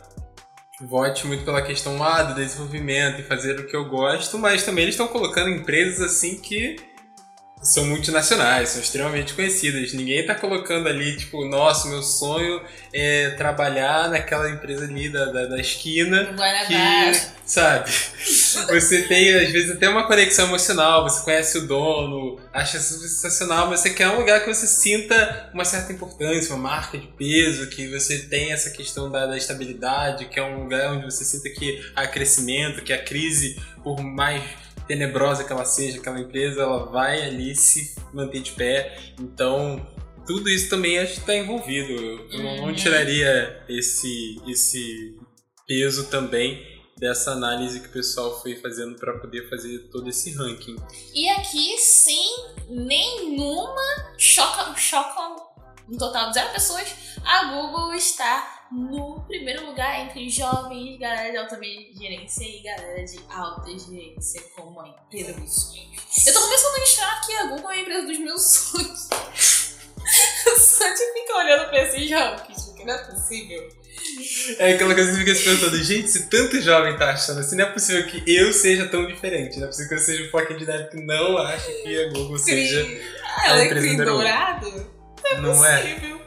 [0.81, 4.83] vote muito pela questão ah, do desenvolvimento e fazer o que eu gosto, mas também
[4.83, 6.75] eles estão colocando empresas assim que
[7.65, 9.91] são multinacionais, são extremamente conhecidas.
[9.91, 12.61] Ninguém está colocando ali, tipo, nossa, meu sonho
[12.93, 16.25] é trabalhar naquela empresa ali da, da, da esquina.
[17.15, 17.89] Que, sabe?
[18.69, 23.79] Você tem, às vezes, até uma conexão emocional, você conhece o dono, acha sensacional, mas
[23.79, 27.87] você quer um lugar que você sinta uma certa importância, uma marca de peso, que
[27.87, 31.83] você tem essa questão da, da estabilidade, que é um lugar onde você sinta que
[31.95, 34.43] há crescimento, que a crise, por mais
[34.87, 38.97] tenebrosa que ela seja, aquela empresa, ela vai ali se manter de pé.
[39.19, 39.85] Então,
[40.25, 41.91] tudo isso também acho que está envolvido.
[42.31, 42.73] Eu não, não uhum.
[42.73, 45.17] tiraria esse, esse
[45.67, 50.75] peso também dessa análise que o pessoal foi fazendo para poder fazer todo esse ranking.
[51.13, 53.81] E aqui, sem nenhuma
[54.17, 55.43] choca, choca
[55.89, 56.87] um total de zero pessoas,
[57.23, 61.59] a Google está no primeiro lugar entre jovens, galera de alta
[61.97, 66.27] gerência e galera de alta gerência como a empresa dos sonhos.
[66.27, 69.07] Eu tô começando a achar que a Google é a empresa dos meus sonhos.
[70.57, 73.69] Só de ficar olhando pra esses jovens, porque não é possível.
[74.59, 77.65] É aquela coisa que fica se perguntando, gente, se tanto jovem tá achando assim, não
[77.65, 79.57] é possível que eu seja tão diferente.
[79.57, 82.37] Não é possível que eu seja um fucking de que não acha que a Google
[82.37, 82.85] seja.
[83.37, 84.95] Ah, ela é dourado?
[85.23, 86.24] Não é não é?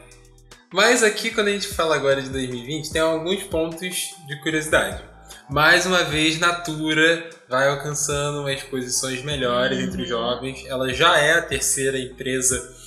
[0.71, 5.03] Mas aqui, quando a gente fala agora de 2020, tem alguns pontos de curiosidade.
[5.49, 9.85] Mais uma vez, Natura vai alcançando umas posições melhores uhum.
[9.85, 10.63] entre os jovens.
[10.67, 12.77] Ela já é a terceira empresa.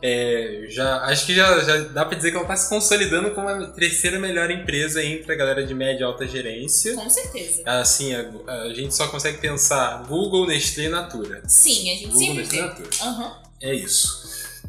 [0.00, 3.48] É, já, acho que já, já dá para dizer que ela está se consolidando como
[3.48, 6.94] a terceira melhor empresa entre a galera de média e alta gerência.
[6.94, 7.62] Com certeza.
[7.66, 11.42] Assim, a, a gente só consegue pensar Google, Nestlé e Natura.
[11.48, 12.88] Sim, a gente Google, sempre Nestlé, Natura.
[13.02, 13.32] Uhum.
[13.60, 14.22] É isso.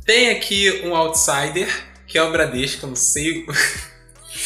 [0.03, 3.45] Tem aqui um outsider que é o Bradesco, eu não sei.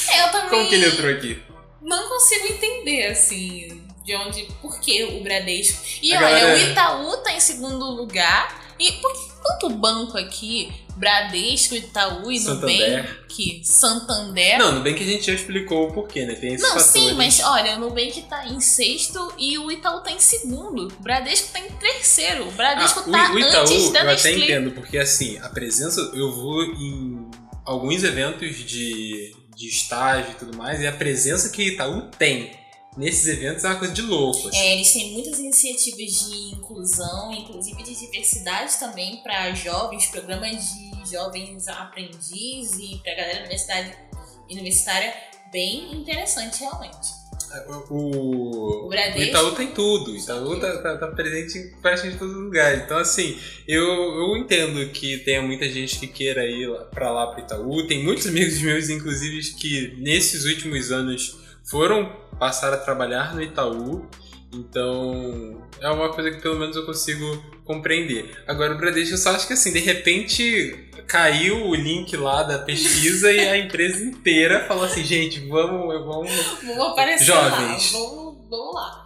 [0.10, 0.50] É, eu também.
[0.50, 1.42] Como que ele entrou aqui?
[1.82, 4.44] Não consigo entender, assim, de onde.
[4.62, 5.82] Por que o Bradesco.
[6.02, 6.56] E a olha, galera...
[6.56, 8.76] o Itaú tá em segundo lugar.
[8.78, 10.74] E por que tanto banco aqui?
[10.98, 13.04] Bradesco, Itaú e Santander.
[13.04, 14.60] Nubank, Santander.
[14.60, 16.36] Não, Nubank a gente já explicou o porquê, né?
[16.36, 16.92] Tem esses Não, fatores.
[16.92, 20.88] sim, mas olha, o Nubank tá em sexto e o Itaú tá em segundo.
[20.88, 22.50] O Bradesco tá em terceiro.
[22.50, 24.32] O Bradesco ah, tá o, o Itaú, antes da eu Nestlé.
[24.32, 26.02] até entendo, porque assim, a presença.
[26.14, 31.74] Eu vou em alguns eventos de, de estágio e tudo mais, e a presença que
[31.74, 32.58] Itaú tem
[32.96, 34.48] nesses eventos é uma coisa de louco.
[34.48, 34.58] Assim.
[34.58, 41.12] É, eles têm muitas iniciativas de inclusão, inclusive de diversidade também para jovens, programas de
[41.12, 43.98] jovens aprendizes e para a galera universidade,
[44.50, 45.14] universitária,
[45.52, 47.17] bem interessante realmente.
[47.90, 50.12] O, o, o Itaú tem tudo.
[50.12, 52.84] O Itaú tá, tá, tá, presente em praticamente todos os lugares.
[52.84, 57.42] Então, assim, eu, eu entendo que tenha muita gente que queira ir para lá pro
[57.42, 57.88] Itaú.
[57.88, 64.08] Tem muitos amigos meus, inclusive, que nesses últimos anos foram passar a trabalhar no Itaú.
[64.54, 68.44] Então, é uma coisa que pelo menos eu consigo compreender.
[68.48, 72.60] Agora, o Bradesco, eu só acho que assim, de repente caiu o link lá da
[72.60, 75.88] pesquisa e a empresa inteira falou assim: gente, vamos.
[76.06, 76.32] Vamos,
[76.64, 77.92] vamos aparecer Jovens.
[77.94, 79.06] lá, vamos, vamos lá.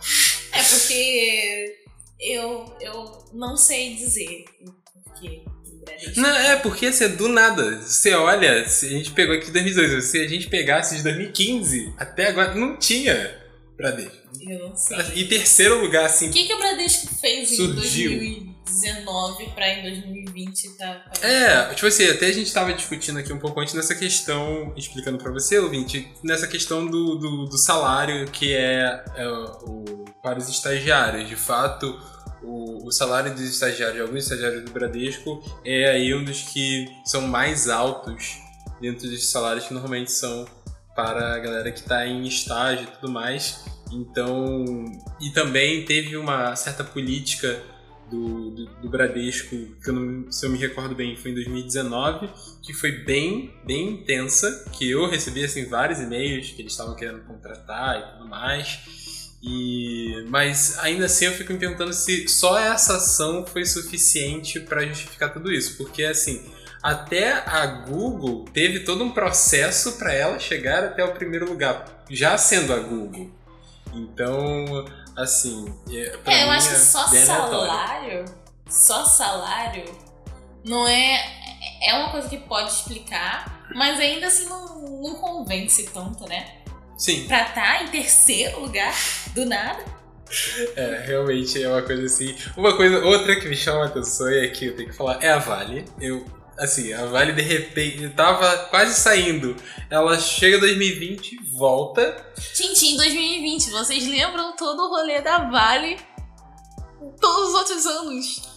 [0.53, 1.75] É porque
[2.19, 4.45] eu, eu não sei dizer
[5.03, 5.43] porque.
[6.15, 7.79] Não, é porque assim, do nada.
[7.81, 11.93] Você olha, se a gente pegou aqui de 2002, se a gente pegasse de 2015
[11.97, 13.39] até agora, não tinha
[13.75, 14.21] Bradesco.
[14.39, 14.97] Eu não sei.
[15.15, 16.29] E terceiro lugar, assim.
[16.29, 18.21] O que, que o Bradesco fez surgiu.
[18.21, 21.05] em 2019 pra em 2020 tá.
[21.21, 25.17] é, tipo assim, até a gente tava discutindo aqui um pouco antes nessa questão, explicando
[25.17, 30.47] pra você, ouvinte, nessa questão do, do, do salário que é, é o, para os
[30.49, 31.27] estagiários.
[31.27, 31.99] De fato,
[32.41, 36.87] o, o, salário dos estagiários, de alguns estagiários do Bradesco, é aí um dos que
[37.05, 38.37] são mais altos
[38.79, 40.45] dentro dos salários que normalmente são
[40.95, 43.63] para a galera que está em estágio e tudo mais.
[43.91, 44.85] Então,
[45.19, 47.61] e também teve uma certa política
[48.11, 52.29] do, do, do, Bradesco, que eu não, se eu me recordo bem, foi em 2019,
[52.61, 57.21] que foi bem, bem intensa, que eu recebi assim, vários e-mails que eles estavam querendo
[57.21, 58.79] contratar e tudo mais.
[59.41, 64.85] E, mas ainda assim eu fico me perguntando se só essa ação foi suficiente para
[64.85, 66.43] justificar tudo isso, porque assim,
[66.83, 72.37] até a Google teve todo um processo para ela chegar até o primeiro lugar, já
[72.37, 73.40] sendo a Google.
[73.93, 74.85] Então,
[75.17, 78.25] assim, é, é eu acho que só salário,
[78.69, 79.83] só salário
[80.65, 81.41] não é
[81.83, 86.57] é uma coisa que pode explicar, mas ainda assim não, não convence tanto, né?
[86.97, 87.25] Sim.
[87.27, 88.95] Pra estar tá em terceiro lugar,
[89.33, 89.83] do nada.
[90.75, 92.35] É, realmente é uma coisa assim.
[92.55, 95.29] Uma coisa, outra que me chama a atenção e aqui eu tenho que falar é
[95.29, 95.83] a Vale.
[95.99, 96.25] Eu,
[96.61, 99.55] assim, a Vale de repente tava quase saindo.
[99.89, 102.15] Ela chega 2020, volta.
[102.53, 105.97] Tintim 2020, vocês lembram todo o rolê da Vale
[107.19, 108.51] todos os outros anos?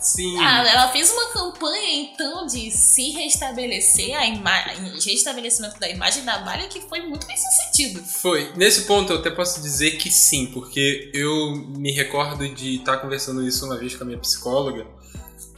[0.00, 0.38] Sim.
[0.38, 6.38] Ah, ela fez uma campanha, então, de se restabelecer a imagem, restabelecimento da imagem da
[6.44, 8.02] Vale que foi muito bem sucedido.
[8.04, 8.52] Foi.
[8.56, 13.46] Nesse ponto eu até posso dizer que sim, porque eu me recordo de estar conversando
[13.46, 14.86] isso uma vez com a minha psicóloga,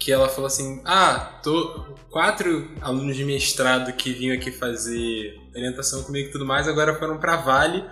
[0.01, 6.03] que ela falou assim: Ah, tô quatro alunos de mestrado que vinham aqui fazer orientação
[6.03, 7.85] comigo e tudo mais, agora foram para Vale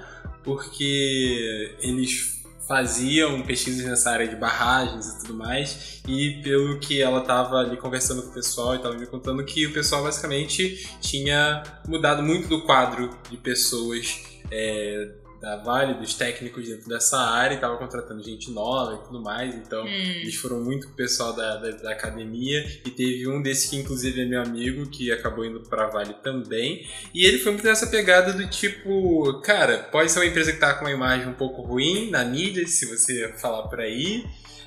[0.42, 7.20] porque eles faziam pesquisas nessa área de barragens e tudo mais, e pelo que ela
[7.20, 11.62] estava ali conversando com o pessoal e estava me contando que o pessoal basicamente tinha
[11.86, 17.58] mudado muito do quadro de pessoas é, da Vale, dos técnicos dentro dessa área, e
[17.58, 19.88] tava contratando gente nova e tudo mais, então hum.
[19.88, 23.76] eles foram muito com o pessoal da, da, da, academia, e teve um desses que
[23.76, 27.86] inclusive é meu amigo, que acabou indo pra Vale também, e ele foi muito nessa
[27.86, 31.62] pegada do tipo, cara, pode ser uma empresa que tá com uma imagem um pouco
[31.62, 34.24] ruim na mídia, se você falar por aí,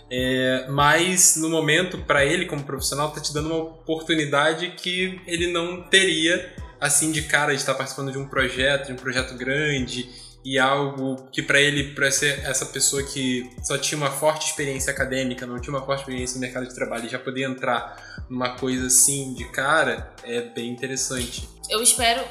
[0.09, 5.47] é, mas no momento, para ele como profissional, tá te dando uma oportunidade que ele
[5.47, 10.09] não teria assim de cara de estar participando de um projeto, de um projeto grande
[10.43, 14.91] e algo que para ele, para ser essa pessoa que só tinha uma forte experiência
[14.91, 18.55] acadêmica, não tinha uma forte experiência no mercado de trabalho e já poder entrar numa
[18.57, 21.47] coisa assim de cara, é bem interessante.
[21.69, 22.23] Eu espero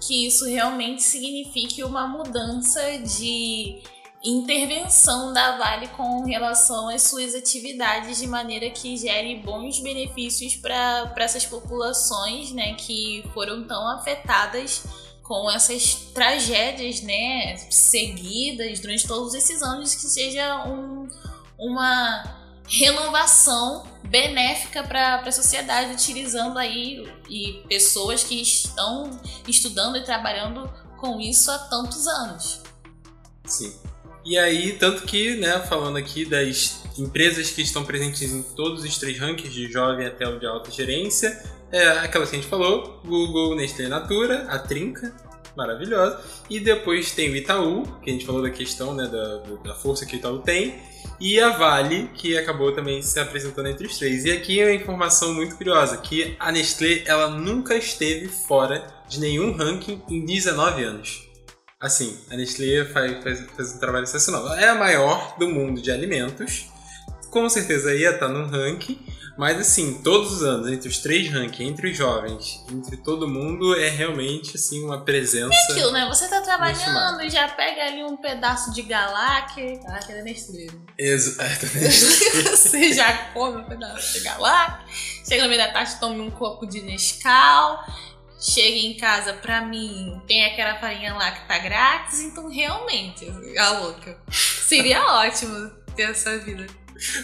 [0.00, 3.82] que isso realmente signifique uma mudança de
[4.24, 11.12] intervenção da Vale com relação às suas atividades de maneira que gere bons benefícios para
[11.18, 14.82] essas populações né, que foram tão afetadas
[15.28, 21.06] com essas tragédias, né, seguidas durante todos esses anos, que seja um,
[21.58, 30.66] uma renovação benéfica para a sociedade, utilizando aí e pessoas que estão estudando e trabalhando
[30.96, 32.62] com isso há tantos anos.
[33.44, 33.74] Sim.
[34.24, 38.96] E aí, tanto que, né, falando aqui das empresas que estão presentes em todos os
[38.96, 43.00] três rankings, de jovem até o de alta gerência, é aquela que a gente falou,
[43.04, 45.14] Google, Nestlé Natura, a Trinca,
[45.56, 46.20] maravilhosa.
[46.48, 50.06] E depois tem o Itaú, que a gente falou da questão né, da, da força
[50.06, 50.80] que o Itaú tem.
[51.20, 54.24] E a Vale, que acabou também se apresentando entre os três.
[54.24, 59.18] E aqui é uma informação muito curiosa, que a Nestlé ela nunca esteve fora de
[59.18, 61.28] nenhum ranking em 19 anos.
[61.80, 64.46] Assim, a Nestlé faz, faz, faz um trabalho excepcional.
[64.46, 66.66] Ela é a maior do mundo de alimentos.
[67.30, 68.98] Com certeza ia estar no ranking,
[69.38, 73.78] mas assim, todos os anos, entre os três rankings, entre os jovens, entre todo mundo,
[73.78, 75.54] é realmente assim uma presença.
[75.54, 76.08] É aquilo, né?
[76.08, 79.78] Você tá trabalhando e já pega ali um pedaço de galáquia.
[79.78, 80.66] Galáquia da Nestlé.
[80.98, 81.66] Exato.
[81.66, 84.84] Você já come um pedaço de galáquia.
[85.24, 87.84] Chega no meio da tarde, toma um copo de Nescau.
[88.40, 93.24] Chega em casa, pra mim, tem aquela farinha lá que tá grátis, então realmente,
[93.56, 94.20] a louca.
[94.32, 96.66] Seria ótimo ter essa vida.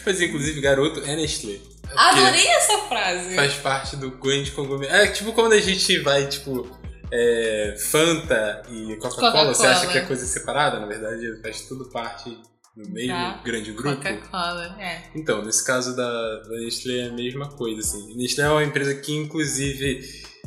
[0.07, 1.74] Mas inclusive, garoto é Nestlé.
[1.97, 3.35] Adorei essa frase.
[3.35, 5.03] Faz parte do grande conglomerado.
[5.03, 6.69] É tipo quando a gente vai, tipo,
[7.13, 10.81] é, Fanta e Coca-Cola, Coca você acha que é coisa separada?
[10.81, 12.37] Na verdade, faz tudo parte
[12.77, 13.97] do mesmo da grande grupo.
[13.97, 15.03] Coca-Cola, é.
[15.15, 18.17] Então, nesse caso da, da Nestlé é a mesma coisa, assim.
[18.17, 20.01] Nestlé é uma empresa que, inclusive,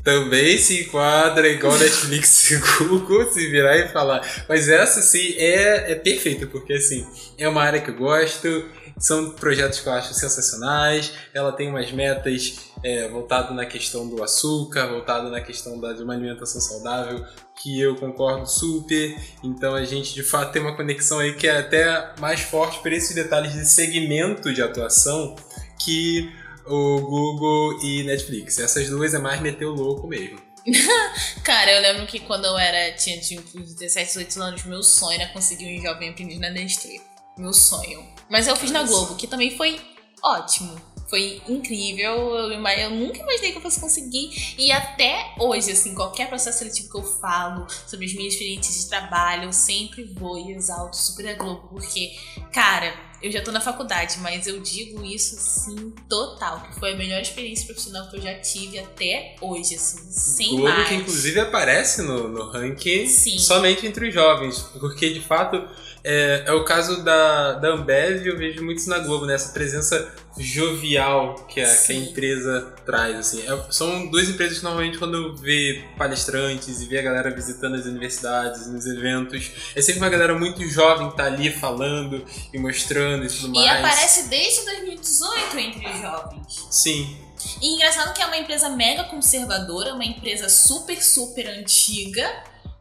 [0.03, 4.45] também se enquadra igual Netflix e Google se virar e falar.
[4.49, 9.31] Mas essa, sim, é, é perfeita, porque, assim, é uma área que eu gosto, são
[9.31, 11.13] projetos que eu acho sensacionais.
[11.33, 16.03] Ela tem umas metas é, voltado na questão do açúcar, voltado na questão da, de
[16.03, 17.25] uma alimentação saudável,
[17.61, 19.15] que eu concordo super.
[19.43, 22.91] Então a gente de fato tem uma conexão aí que é até mais forte por
[22.91, 25.35] esses detalhes de segmento de atuação
[25.79, 26.31] que
[26.65, 28.59] o Google e Netflix.
[28.59, 30.39] Essas duas é mais meter o louco mesmo.
[31.43, 35.31] Cara, eu lembro que quando eu era, tinha, tinha 17, 18 anos, meu sonho era
[35.31, 36.99] conseguir um jovem aprendiz na Nestlé.
[37.37, 38.03] Meu sonho.
[38.29, 39.79] Mas eu fiz na Globo, que também foi
[40.23, 40.75] ótimo.
[41.09, 44.55] Foi incrível, eu, eu nunca imaginei que eu fosse conseguir.
[44.57, 48.89] E até hoje, assim, qualquer processo seletivo que eu falo sobre as minhas experiências de
[48.89, 52.11] trabalho, eu sempre vou e exalto super a Globo, porque,
[52.51, 56.97] cara, eu já tô na faculdade, mas eu digo isso assim, total, que foi a
[56.97, 60.89] melhor experiência profissional que eu já tive até hoje, assim, sem Globo mais.
[60.89, 63.39] que inclusive aparece no, no ranking Sim.
[63.39, 65.67] somente entre os jovens, porque de fato
[66.09, 69.35] é, é o caso da, da Ambev, eu vejo muito isso na Globo, né?
[69.35, 73.41] Essa presença jovial que a, que a empresa traz, assim.
[73.47, 77.85] É- são duas empresas que normalmente quando vê palestrantes e vê a galera visitando as
[77.85, 83.25] universidades, nos eventos, é sempre uma galera muito jovem que tá ali falando e mostrando
[83.25, 83.71] e tudo E mais.
[83.83, 86.67] aparece desde 2018 entre os jovens.
[86.71, 87.17] Sim,
[87.61, 92.27] E engraçado que é uma empresa mega conservadora, uma empresa super, super antiga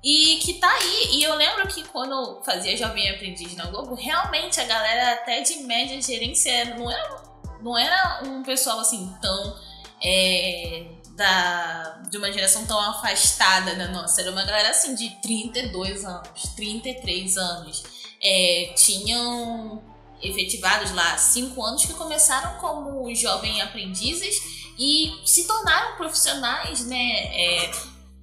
[0.06, 1.16] e que tá aí.
[1.16, 5.40] E eu lembro que quando eu fazia Jovem Aprendiz na Globo, realmente a galera até
[5.40, 7.22] de média gerência não era,
[7.60, 9.56] não era um pessoal assim tão.
[10.00, 10.86] é,
[11.16, 14.20] da, de uma geração tão afastada da nossa.
[14.20, 17.82] Era uma galera assim de 32 anos, 33 anos.
[18.22, 19.82] É, tinham
[20.22, 24.36] efetivados lá cinco anos que começaram como jovem aprendizes
[24.78, 26.96] e se tornaram profissionais, né?
[26.96, 27.70] é,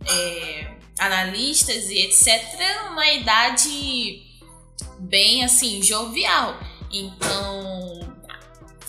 [0.08, 2.88] é, analistas e etc.
[2.92, 4.24] Uma idade
[5.00, 6.58] bem assim jovial.
[6.92, 8.16] Então,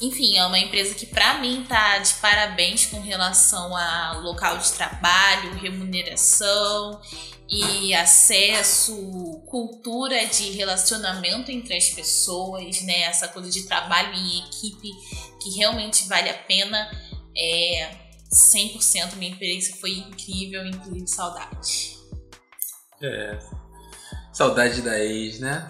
[0.01, 4.73] enfim, é uma empresa que pra mim tá de parabéns com relação a local de
[4.73, 7.01] trabalho, remuneração
[7.49, 13.03] e acesso, cultura de relacionamento entre as pessoas, né?
[13.03, 14.91] Essa coisa de trabalho em equipe
[15.43, 16.91] que realmente vale a pena.
[17.37, 21.94] É 100% minha experiência foi incrível, inclusive saudade.
[23.05, 23.39] É.
[24.33, 25.67] Saudade da ex, né?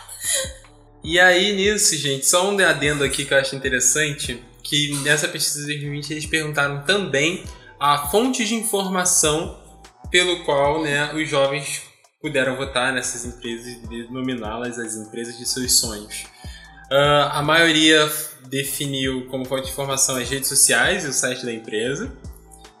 [1.04, 5.66] e aí, nisso, gente, só um adendo aqui que eu acho interessante, que nessa pesquisa
[5.66, 7.44] de 2020 eles perguntaram também
[7.78, 9.60] a fonte de informação
[10.10, 11.82] pelo qual né, os jovens
[12.20, 16.24] puderam votar nessas empresas e denominá-las as empresas de seus sonhos.
[16.90, 18.10] Ah, a maioria
[18.48, 22.12] definiu como fonte de informação as redes sociais e o site da empresa.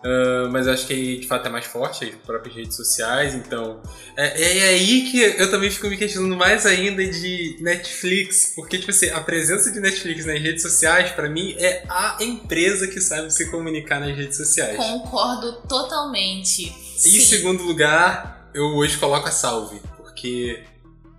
[0.06, 3.82] Ah, mas eu acho que de fato é mais forte as próprias redes sociais, então
[4.16, 8.90] é, é aí que eu também fico me questionando mais ainda de Netflix, porque tipo
[8.90, 13.32] assim, a presença de Netflix nas redes sociais pra mim é a empresa que sabe
[13.32, 14.76] se comunicar nas redes sociais.
[14.76, 16.72] Concordo totalmente.
[16.96, 17.18] E Sim.
[17.18, 20.62] em segundo lugar, eu hoje coloco a Salve, porque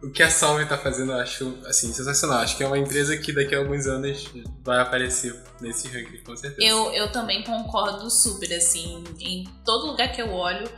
[0.01, 2.39] o que a Salve tá fazendo eu acho assim sensacional.
[2.39, 4.27] Acho que é uma empresa que daqui a alguns anos
[4.63, 6.67] vai aparecer nesse ranking com certeza.
[6.67, 10.69] Eu, eu também concordo super, assim, em todo lugar que eu olho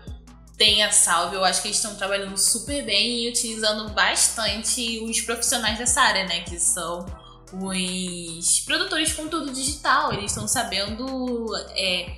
[0.57, 1.35] tem a salve.
[1.35, 6.25] Eu acho que eles estão trabalhando super bem e utilizando bastante os profissionais dessa área,
[6.25, 6.41] né?
[6.41, 7.05] Que são
[7.51, 10.13] os produtores de conteúdo digital.
[10.13, 12.11] Eles estão sabendo é,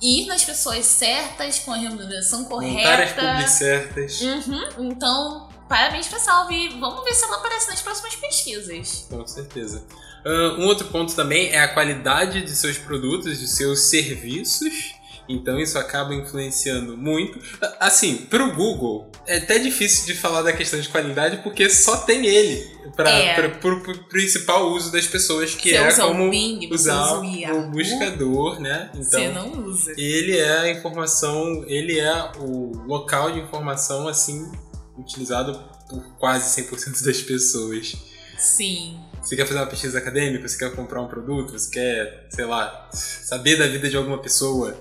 [0.00, 3.48] ir nas pessoas certas, com a remuneração Montar as correta.
[3.48, 4.20] certas.
[4.20, 6.68] Uhum, então, parabéns pra Salve.
[6.78, 9.06] Vamos ver se ela aparece nas próximas pesquisas.
[9.08, 9.82] Com certeza.
[10.24, 14.94] Ah, um outro ponto também é a qualidade de seus produtos, de seus serviços.
[15.28, 17.38] Então isso acaba influenciando muito.
[17.62, 21.96] Ah, Assim, pro Google é até difícil de falar da questão de qualidade porque só
[21.98, 23.48] tem ele para É.
[23.48, 27.20] pro principal uso das pessoas que você é como o Bing, você usar usa o
[27.20, 28.90] o Yahoo, buscador, né?
[28.94, 29.92] Você Então não usa.
[29.96, 34.50] ele é a informação, ele é o local de informação assim
[34.96, 37.94] utilizado por quase 100% das pessoas.
[38.38, 38.98] Sim.
[39.22, 42.90] Você quer fazer uma pesquisa acadêmica, você quer comprar um produto, você quer, sei lá,
[42.92, 44.76] saber da vida de alguma pessoa.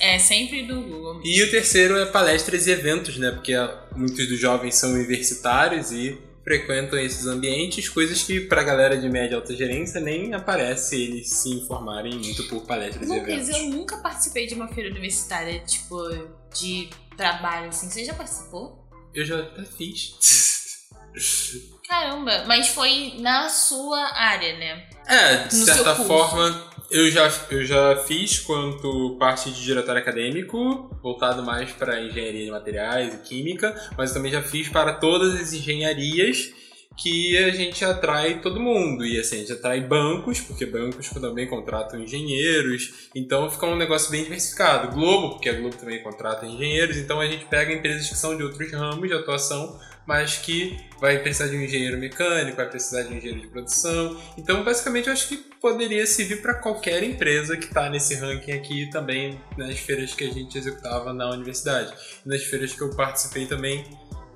[0.00, 1.20] É sempre do Google.
[1.24, 3.30] E o terceiro é palestras e eventos, né?
[3.30, 3.52] Porque
[3.94, 9.34] muitos dos jovens são universitários e frequentam esses ambientes, coisas que pra galera de média
[9.34, 13.48] e alta gerência nem aparece eles se informarem muito por palestras e Lucas, eventos.
[13.50, 15.96] eu nunca participei de uma feira universitária, tipo,
[16.58, 17.88] de trabalho, assim.
[17.90, 18.79] Você já participou?
[19.14, 20.14] Eu já até fiz.
[21.88, 24.88] Caramba, mas foi na sua área, né?
[25.06, 30.88] É, de No certa forma, eu já, eu já fiz quanto parte de diretório acadêmico,
[31.02, 35.34] voltado mais para engenharia de materiais e química, mas eu também já fiz para todas
[35.34, 36.52] as engenharias
[36.96, 39.04] que a gente atrai todo mundo.
[39.06, 44.10] E assim, a gente atrai bancos, porque bancos também contratam engenheiros, então fica um negócio
[44.10, 44.92] bem diversificado.
[44.92, 48.42] Globo, porque a Globo também contrata engenheiros, então a gente pega empresas que são de
[48.42, 53.14] outros ramos de atuação, mas que vai precisar de um engenheiro mecânico, vai precisar de
[53.14, 54.20] um engenheiro de produção.
[54.36, 58.90] Então, basicamente, eu acho que poderia servir para qualquer empresa que está nesse ranking aqui
[58.90, 61.92] também nas feiras que a gente executava na universidade.
[62.26, 63.84] Nas feiras que eu participei também,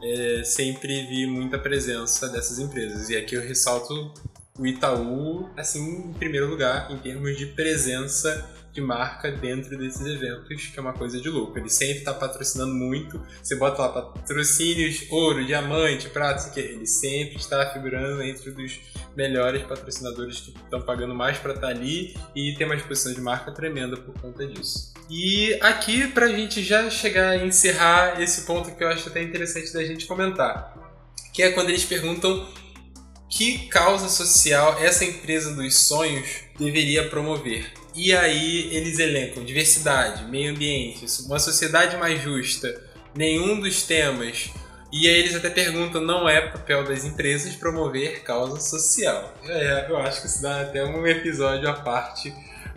[0.04, 3.08] é, sempre vi muita presença dessas empresas.
[3.08, 4.12] E aqui eu ressalto
[4.58, 10.66] o Itaú, assim, em primeiro lugar, em termos de presença de marca dentro desses eventos,
[10.66, 11.56] que é uma coisa de louco.
[11.56, 13.24] Ele sempre está patrocinando muito.
[13.40, 18.80] Você bota lá patrocínios, ouro, diamante, prata, que ele sempre está figurando entre os
[19.16, 23.20] melhores patrocinadores que estão pagando mais para estar tá ali e tem uma exposição de
[23.20, 24.92] marca tremenda por conta disso.
[25.08, 29.22] E aqui, para a gente já chegar a encerrar esse ponto que eu acho até
[29.22, 30.74] interessante da gente comentar,
[31.32, 32.48] que é quando eles perguntam
[33.30, 37.83] que causa social essa empresa dos sonhos deveria promover.
[37.94, 42.82] E aí eles elencam diversidade, meio ambiente, uma sociedade mais justa,
[43.14, 44.50] nenhum dos temas.
[44.92, 49.32] E aí eles até perguntam, não é papel das empresas promover causa social.
[49.44, 52.34] É, eu acho que isso dá até um episódio à parte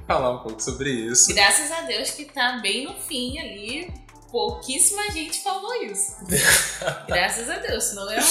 [0.07, 1.33] falar um pouco sobre isso.
[1.33, 3.93] Graças a Deus que tá bem no fim ali,
[4.31, 6.15] pouquíssima gente falou isso.
[7.07, 8.21] Graças a Deus, senão eu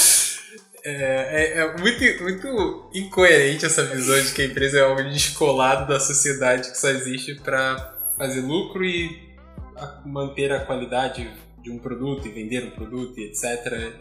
[0.88, 5.88] é, é, é, muito, muito incoerente essa visão de que a empresa é algo descolado
[5.88, 9.20] da sociedade que só existe para fazer lucro e
[10.04, 11.28] manter a qualidade
[11.60, 13.44] de um produto e vender um produto e etc.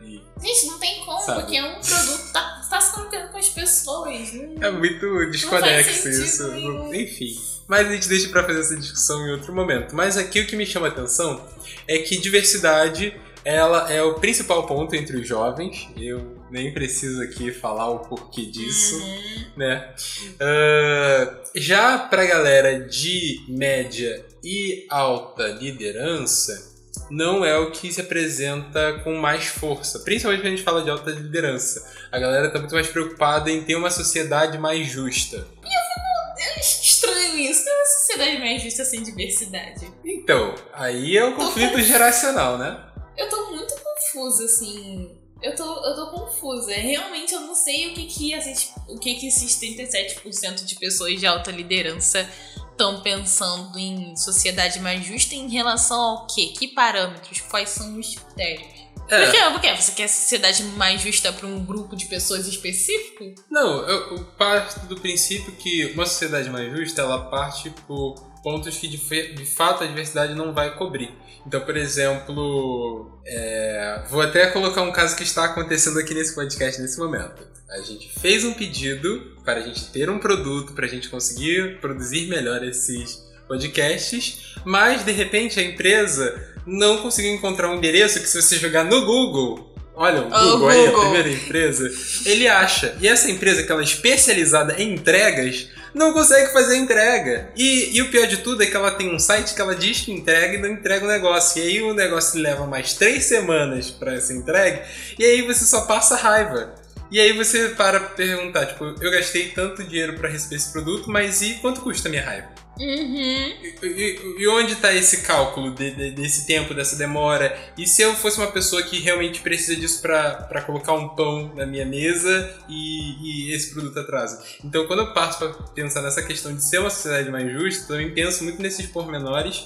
[0.04, 1.42] E, Gente, não tem como, sabe?
[1.42, 4.34] porque é um produto tá, tá se colocando com as pessoas.
[4.34, 6.48] Não, é muito desconexo isso.
[6.52, 6.94] Nenhum.
[6.94, 7.36] Enfim.
[7.68, 9.96] Mas a gente deixa para fazer essa discussão em outro momento.
[9.96, 11.44] Mas aqui o que me chama a atenção
[11.88, 15.88] é que diversidade ela é o principal ponto entre os jovens.
[15.96, 19.46] Eu nem preciso aqui falar o porquê disso, uhum.
[19.58, 19.94] né?
[20.36, 26.74] Uh, já pra galera de média e alta liderança,
[27.12, 30.00] não é o que se apresenta com mais força.
[30.00, 31.94] Principalmente quando a gente fala de alta liderança.
[32.12, 35.46] A galera tá muito mais preocupada em ter uma sociedade mais justa.
[35.64, 37.66] E eu estranho isso.
[37.66, 39.92] Não é uma sociedade mais justa sem diversidade.
[40.06, 42.82] Então, aí é o conflito geracional, né?
[43.18, 45.25] Eu tô muito confusa, assim.
[45.46, 46.74] Eu tô, eu tô confusa.
[46.74, 51.20] Realmente eu não sei o que que, esses, o que, que esses 37% de pessoas
[51.20, 52.28] de alta liderança
[52.72, 56.48] estão pensando em sociedade mais justa em relação ao quê?
[56.48, 57.42] Que parâmetros?
[57.42, 58.86] Quais são os critérios?
[59.08, 59.24] É.
[59.24, 59.38] Por, quê?
[59.52, 59.76] Por quê?
[59.76, 63.36] Você quer sociedade mais justa para um grupo de pessoas específico?
[63.48, 68.16] Não, eu, eu parto do princípio que uma sociedade mais justa ela parte por
[68.46, 68.98] pontos que de,
[69.34, 71.12] de fato a diversidade não vai cobrir.
[71.48, 76.80] Então, por exemplo, é, vou até colocar um caso que está acontecendo aqui nesse podcast
[76.80, 77.42] nesse momento.
[77.68, 81.80] A gente fez um pedido para a gente ter um produto, para a gente conseguir
[81.82, 88.28] produzir melhor esses podcasts, mas de repente a empresa não conseguiu encontrar um endereço que
[88.28, 91.90] se você jogar no Google Olha, o Google, Google aí, a primeira empresa,
[92.26, 92.98] ele acha.
[93.00, 97.50] E essa empresa, que ela é especializada em entregas, não consegue fazer entrega.
[97.56, 100.02] E, e o pior de tudo é que ela tem um site que ela diz
[100.02, 101.64] que entrega e não entrega o negócio.
[101.64, 104.82] E aí o negócio leva mais três semanas para ser entregue,
[105.18, 106.76] e aí você só passa raiva.
[107.10, 111.42] E aí você para perguntar, tipo, eu gastei tanto dinheiro para receber esse produto, mas
[111.42, 112.65] e quanto custa a minha raiva?
[112.80, 113.54] Uhum.
[113.84, 117.58] E, e, onde está esse cálculo de, de, desse tempo, dessa demora?
[117.78, 121.66] E se eu fosse uma pessoa que realmente precisa disso para colocar um pão na
[121.66, 124.44] minha mesa e, e, esse produto atrasa?
[124.64, 128.14] Então, quando eu passo para pensar nessa questão de ser uma sociedade mais justa, também
[128.14, 129.66] penso muito nesses pormenores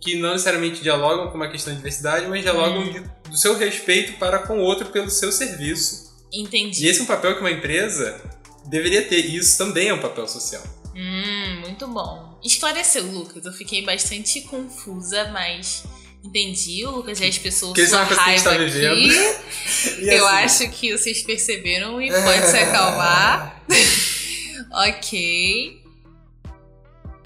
[0.00, 2.92] que não necessariamente dialogam com uma questão de diversidade, mas dialogam uhum.
[2.92, 6.10] de, do seu respeito para com o outro pelo seu serviço.
[6.32, 6.84] Entendi.
[6.84, 8.20] E esse é um papel que uma empresa
[8.66, 10.62] deveria ter, e isso também é um papel social.
[10.94, 11.39] Hum,
[11.80, 12.38] muito bom.
[12.44, 13.44] Esclareceu, Lucas.
[13.44, 15.84] Eu fiquei bastante confusa, mas
[16.22, 16.84] entendi.
[16.84, 19.08] O Lucas já expressou que sua raiva tá aqui.
[20.04, 20.64] Eu assim...
[20.64, 23.62] acho que vocês perceberam e pode se acalmar.
[24.88, 25.80] ok.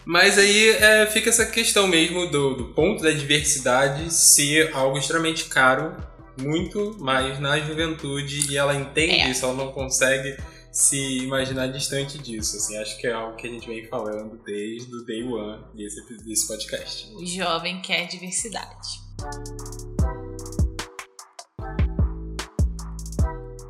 [0.05, 5.47] Mas aí é, fica essa questão mesmo do, do ponto da diversidade ser algo extremamente
[5.47, 5.97] caro,
[6.39, 9.31] muito mais na juventude, e ela entende é.
[9.31, 10.37] isso, ela não consegue
[10.75, 12.57] se imaginar distante disso.
[12.57, 16.05] Assim, acho que é algo que a gente vem falando desde o day one desse,
[16.25, 17.15] desse podcast.
[17.15, 19.05] O jovem quer diversidade.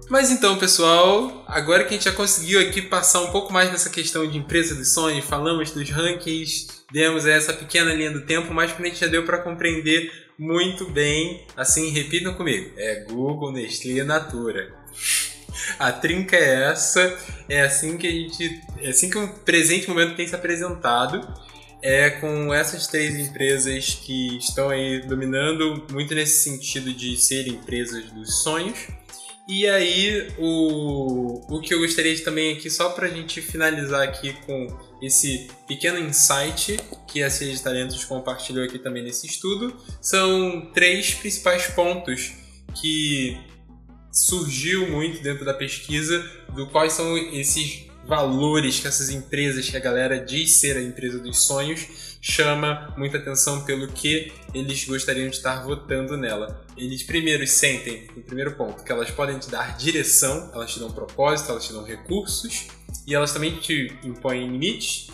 [0.08, 3.90] Mas então, pessoal, agora que a gente já conseguiu aqui passar um pouco mais dessa
[3.90, 8.72] questão de empresa dos sonhos, falamos dos rankings, demos essa pequena linha do tempo, mas
[8.72, 14.04] que a gente já deu para compreender muito bem, assim, repitam comigo, é Google, Nestlé,
[14.04, 14.83] Natura.
[15.78, 17.16] A trinca é essa,
[17.48, 18.60] é assim que a gente.
[18.80, 21.26] É assim que o presente momento tem se apresentado.
[21.82, 28.10] É com essas três empresas que estão aí dominando muito nesse sentido de serem empresas
[28.10, 28.78] dos sonhos.
[29.46, 34.02] E aí, o, o que eu gostaria de também aqui, só para a gente finalizar
[34.02, 34.66] aqui com
[35.02, 41.12] esse pequeno insight que a Cia de Talentos compartilhou aqui também nesse estudo, são três
[41.12, 42.32] principais pontos
[42.80, 43.38] que
[44.14, 49.80] surgiu muito dentro da pesquisa do quais são esses valores que essas empresas, que a
[49.80, 55.36] galera diz ser a empresa dos sonhos, chama muita atenção pelo que eles gostariam de
[55.36, 56.64] estar votando nela.
[56.76, 60.90] Eles primeiro sentem, no primeiro ponto, que elas podem te dar direção, elas te dão
[60.92, 62.66] propósito, elas te dão recursos
[63.06, 65.08] e elas também te impõem limites.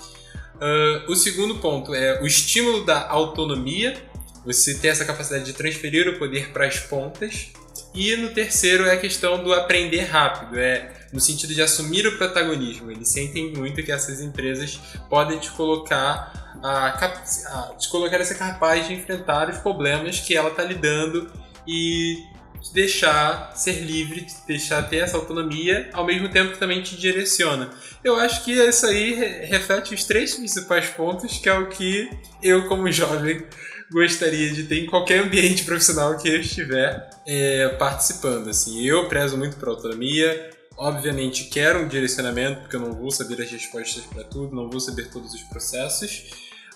[0.57, 3.97] Uh, o segundo ponto é o estímulo da autonomia,
[4.45, 7.49] você ter essa capacidade de transferir o poder para as pontas.
[7.95, 12.17] E no terceiro é a questão do aprender rápido, é no sentido de assumir o
[12.17, 12.91] protagonismo.
[12.91, 14.79] Eles sentem muito que essas empresas
[15.09, 20.51] podem te colocar a, a te colocar essa capaz de enfrentar os problemas que ela
[20.51, 21.31] está lidando
[21.67, 22.23] e
[22.61, 26.97] te deixar ser livre, te deixar ter essa autonomia, ao mesmo tempo que também te
[26.97, 27.71] direciona.
[28.05, 29.15] Eu acho que isso aí
[29.47, 32.11] reflete os três principais pontos, que é o que
[32.43, 33.45] eu, como jovem,
[33.91, 38.49] gostaria de ter em qualquer ambiente profissional que eu estiver é, participando.
[38.49, 40.51] Assim, eu prezo muito por autonomia.
[40.77, 44.81] Obviamente quero um direcionamento, porque eu não vou saber as respostas para tudo, não vou
[44.81, 46.31] saber todos os processos,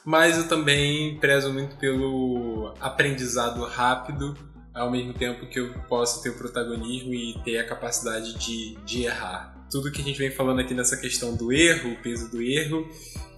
[0.04, 4.36] mas eu também prezo muito pelo aprendizado rápido,
[4.74, 9.04] ao mesmo tempo que eu possa ter o protagonismo e ter a capacidade de, de
[9.04, 9.54] errar.
[9.70, 12.86] Tudo que a gente vem falando aqui nessa questão do erro, o peso do erro,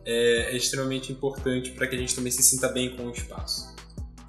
[0.06, 3.74] é, é extremamente importante para que a gente também se sinta bem com o espaço.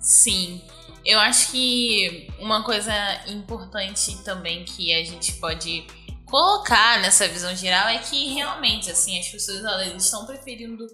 [0.01, 0.61] Sim.
[1.05, 2.91] Eu acho que uma coisa
[3.27, 5.85] importante também que a gente pode
[6.25, 10.85] colocar nessa visão geral é que realmente assim as pessoas elas estão preferindo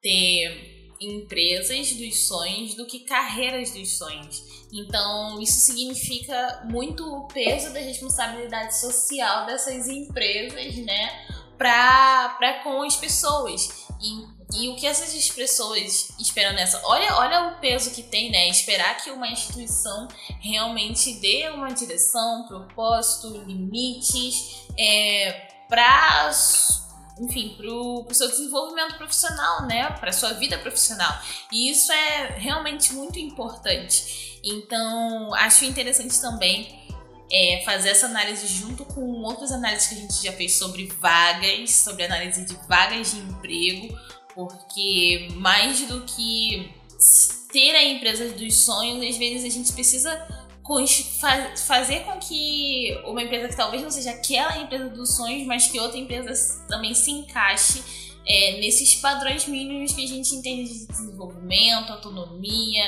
[0.00, 4.42] ter empresas dos sonhos do que carreiras dos sonhos.
[4.72, 11.08] Então, isso significa muito o peso da responsabilidade social dessas empresas, né,
[11.56, 13.87] para com as pessoas.
[14.00, 16.80] E, e o que essas pessoas esperam nessa?
[16.84, 18.48] Olha, olha o peso que tem, né?
[18.48, 20.08] Esperar que uma instituição
[20.40, 26.30] realmente dê uma direção, propósito, limites é, para
[27.20, 29.90] enfim, para o seu desenvolvimento profissional, né?
[29.98, 31.12] Para sua vida profissional.
[31.52, 34.38] E isso é realmente muito importante.
[34.44, 36.87] Então, acho interessante também
[37.30, 41.74] é, fazer essa análise junto com outras análises que a gente já fez sobre vagas,
[41.74, 43.98] sobre análise de vagas de emprego,
[44.34, 46.72] porque mais do que
[47.52, 50.26] ter a empresa dos sonhos, às vezes a gente precisa
[51.66, 55.80] fazer com que uma empresa que talvez não seja aquela empresa dos sonhos, mas que
[55.80, 57.82] outra empresa também se encaixe
[58.26, 62.84] é, nesses padrões mínimos que a gente entende de desenvolvimento, autonomia,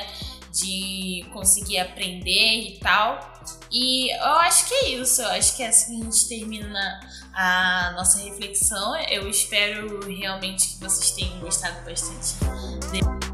[0.52, 3.30] de conseguir aprender e tal.
[3.70, 7.00] E eu acho que é isso, eu acho que é assim que a gente termina
[7.34, 8.96] a nossa reflexão.
[9.08, 13.29] Eu espero realmente que vocês tenham gostado bastante.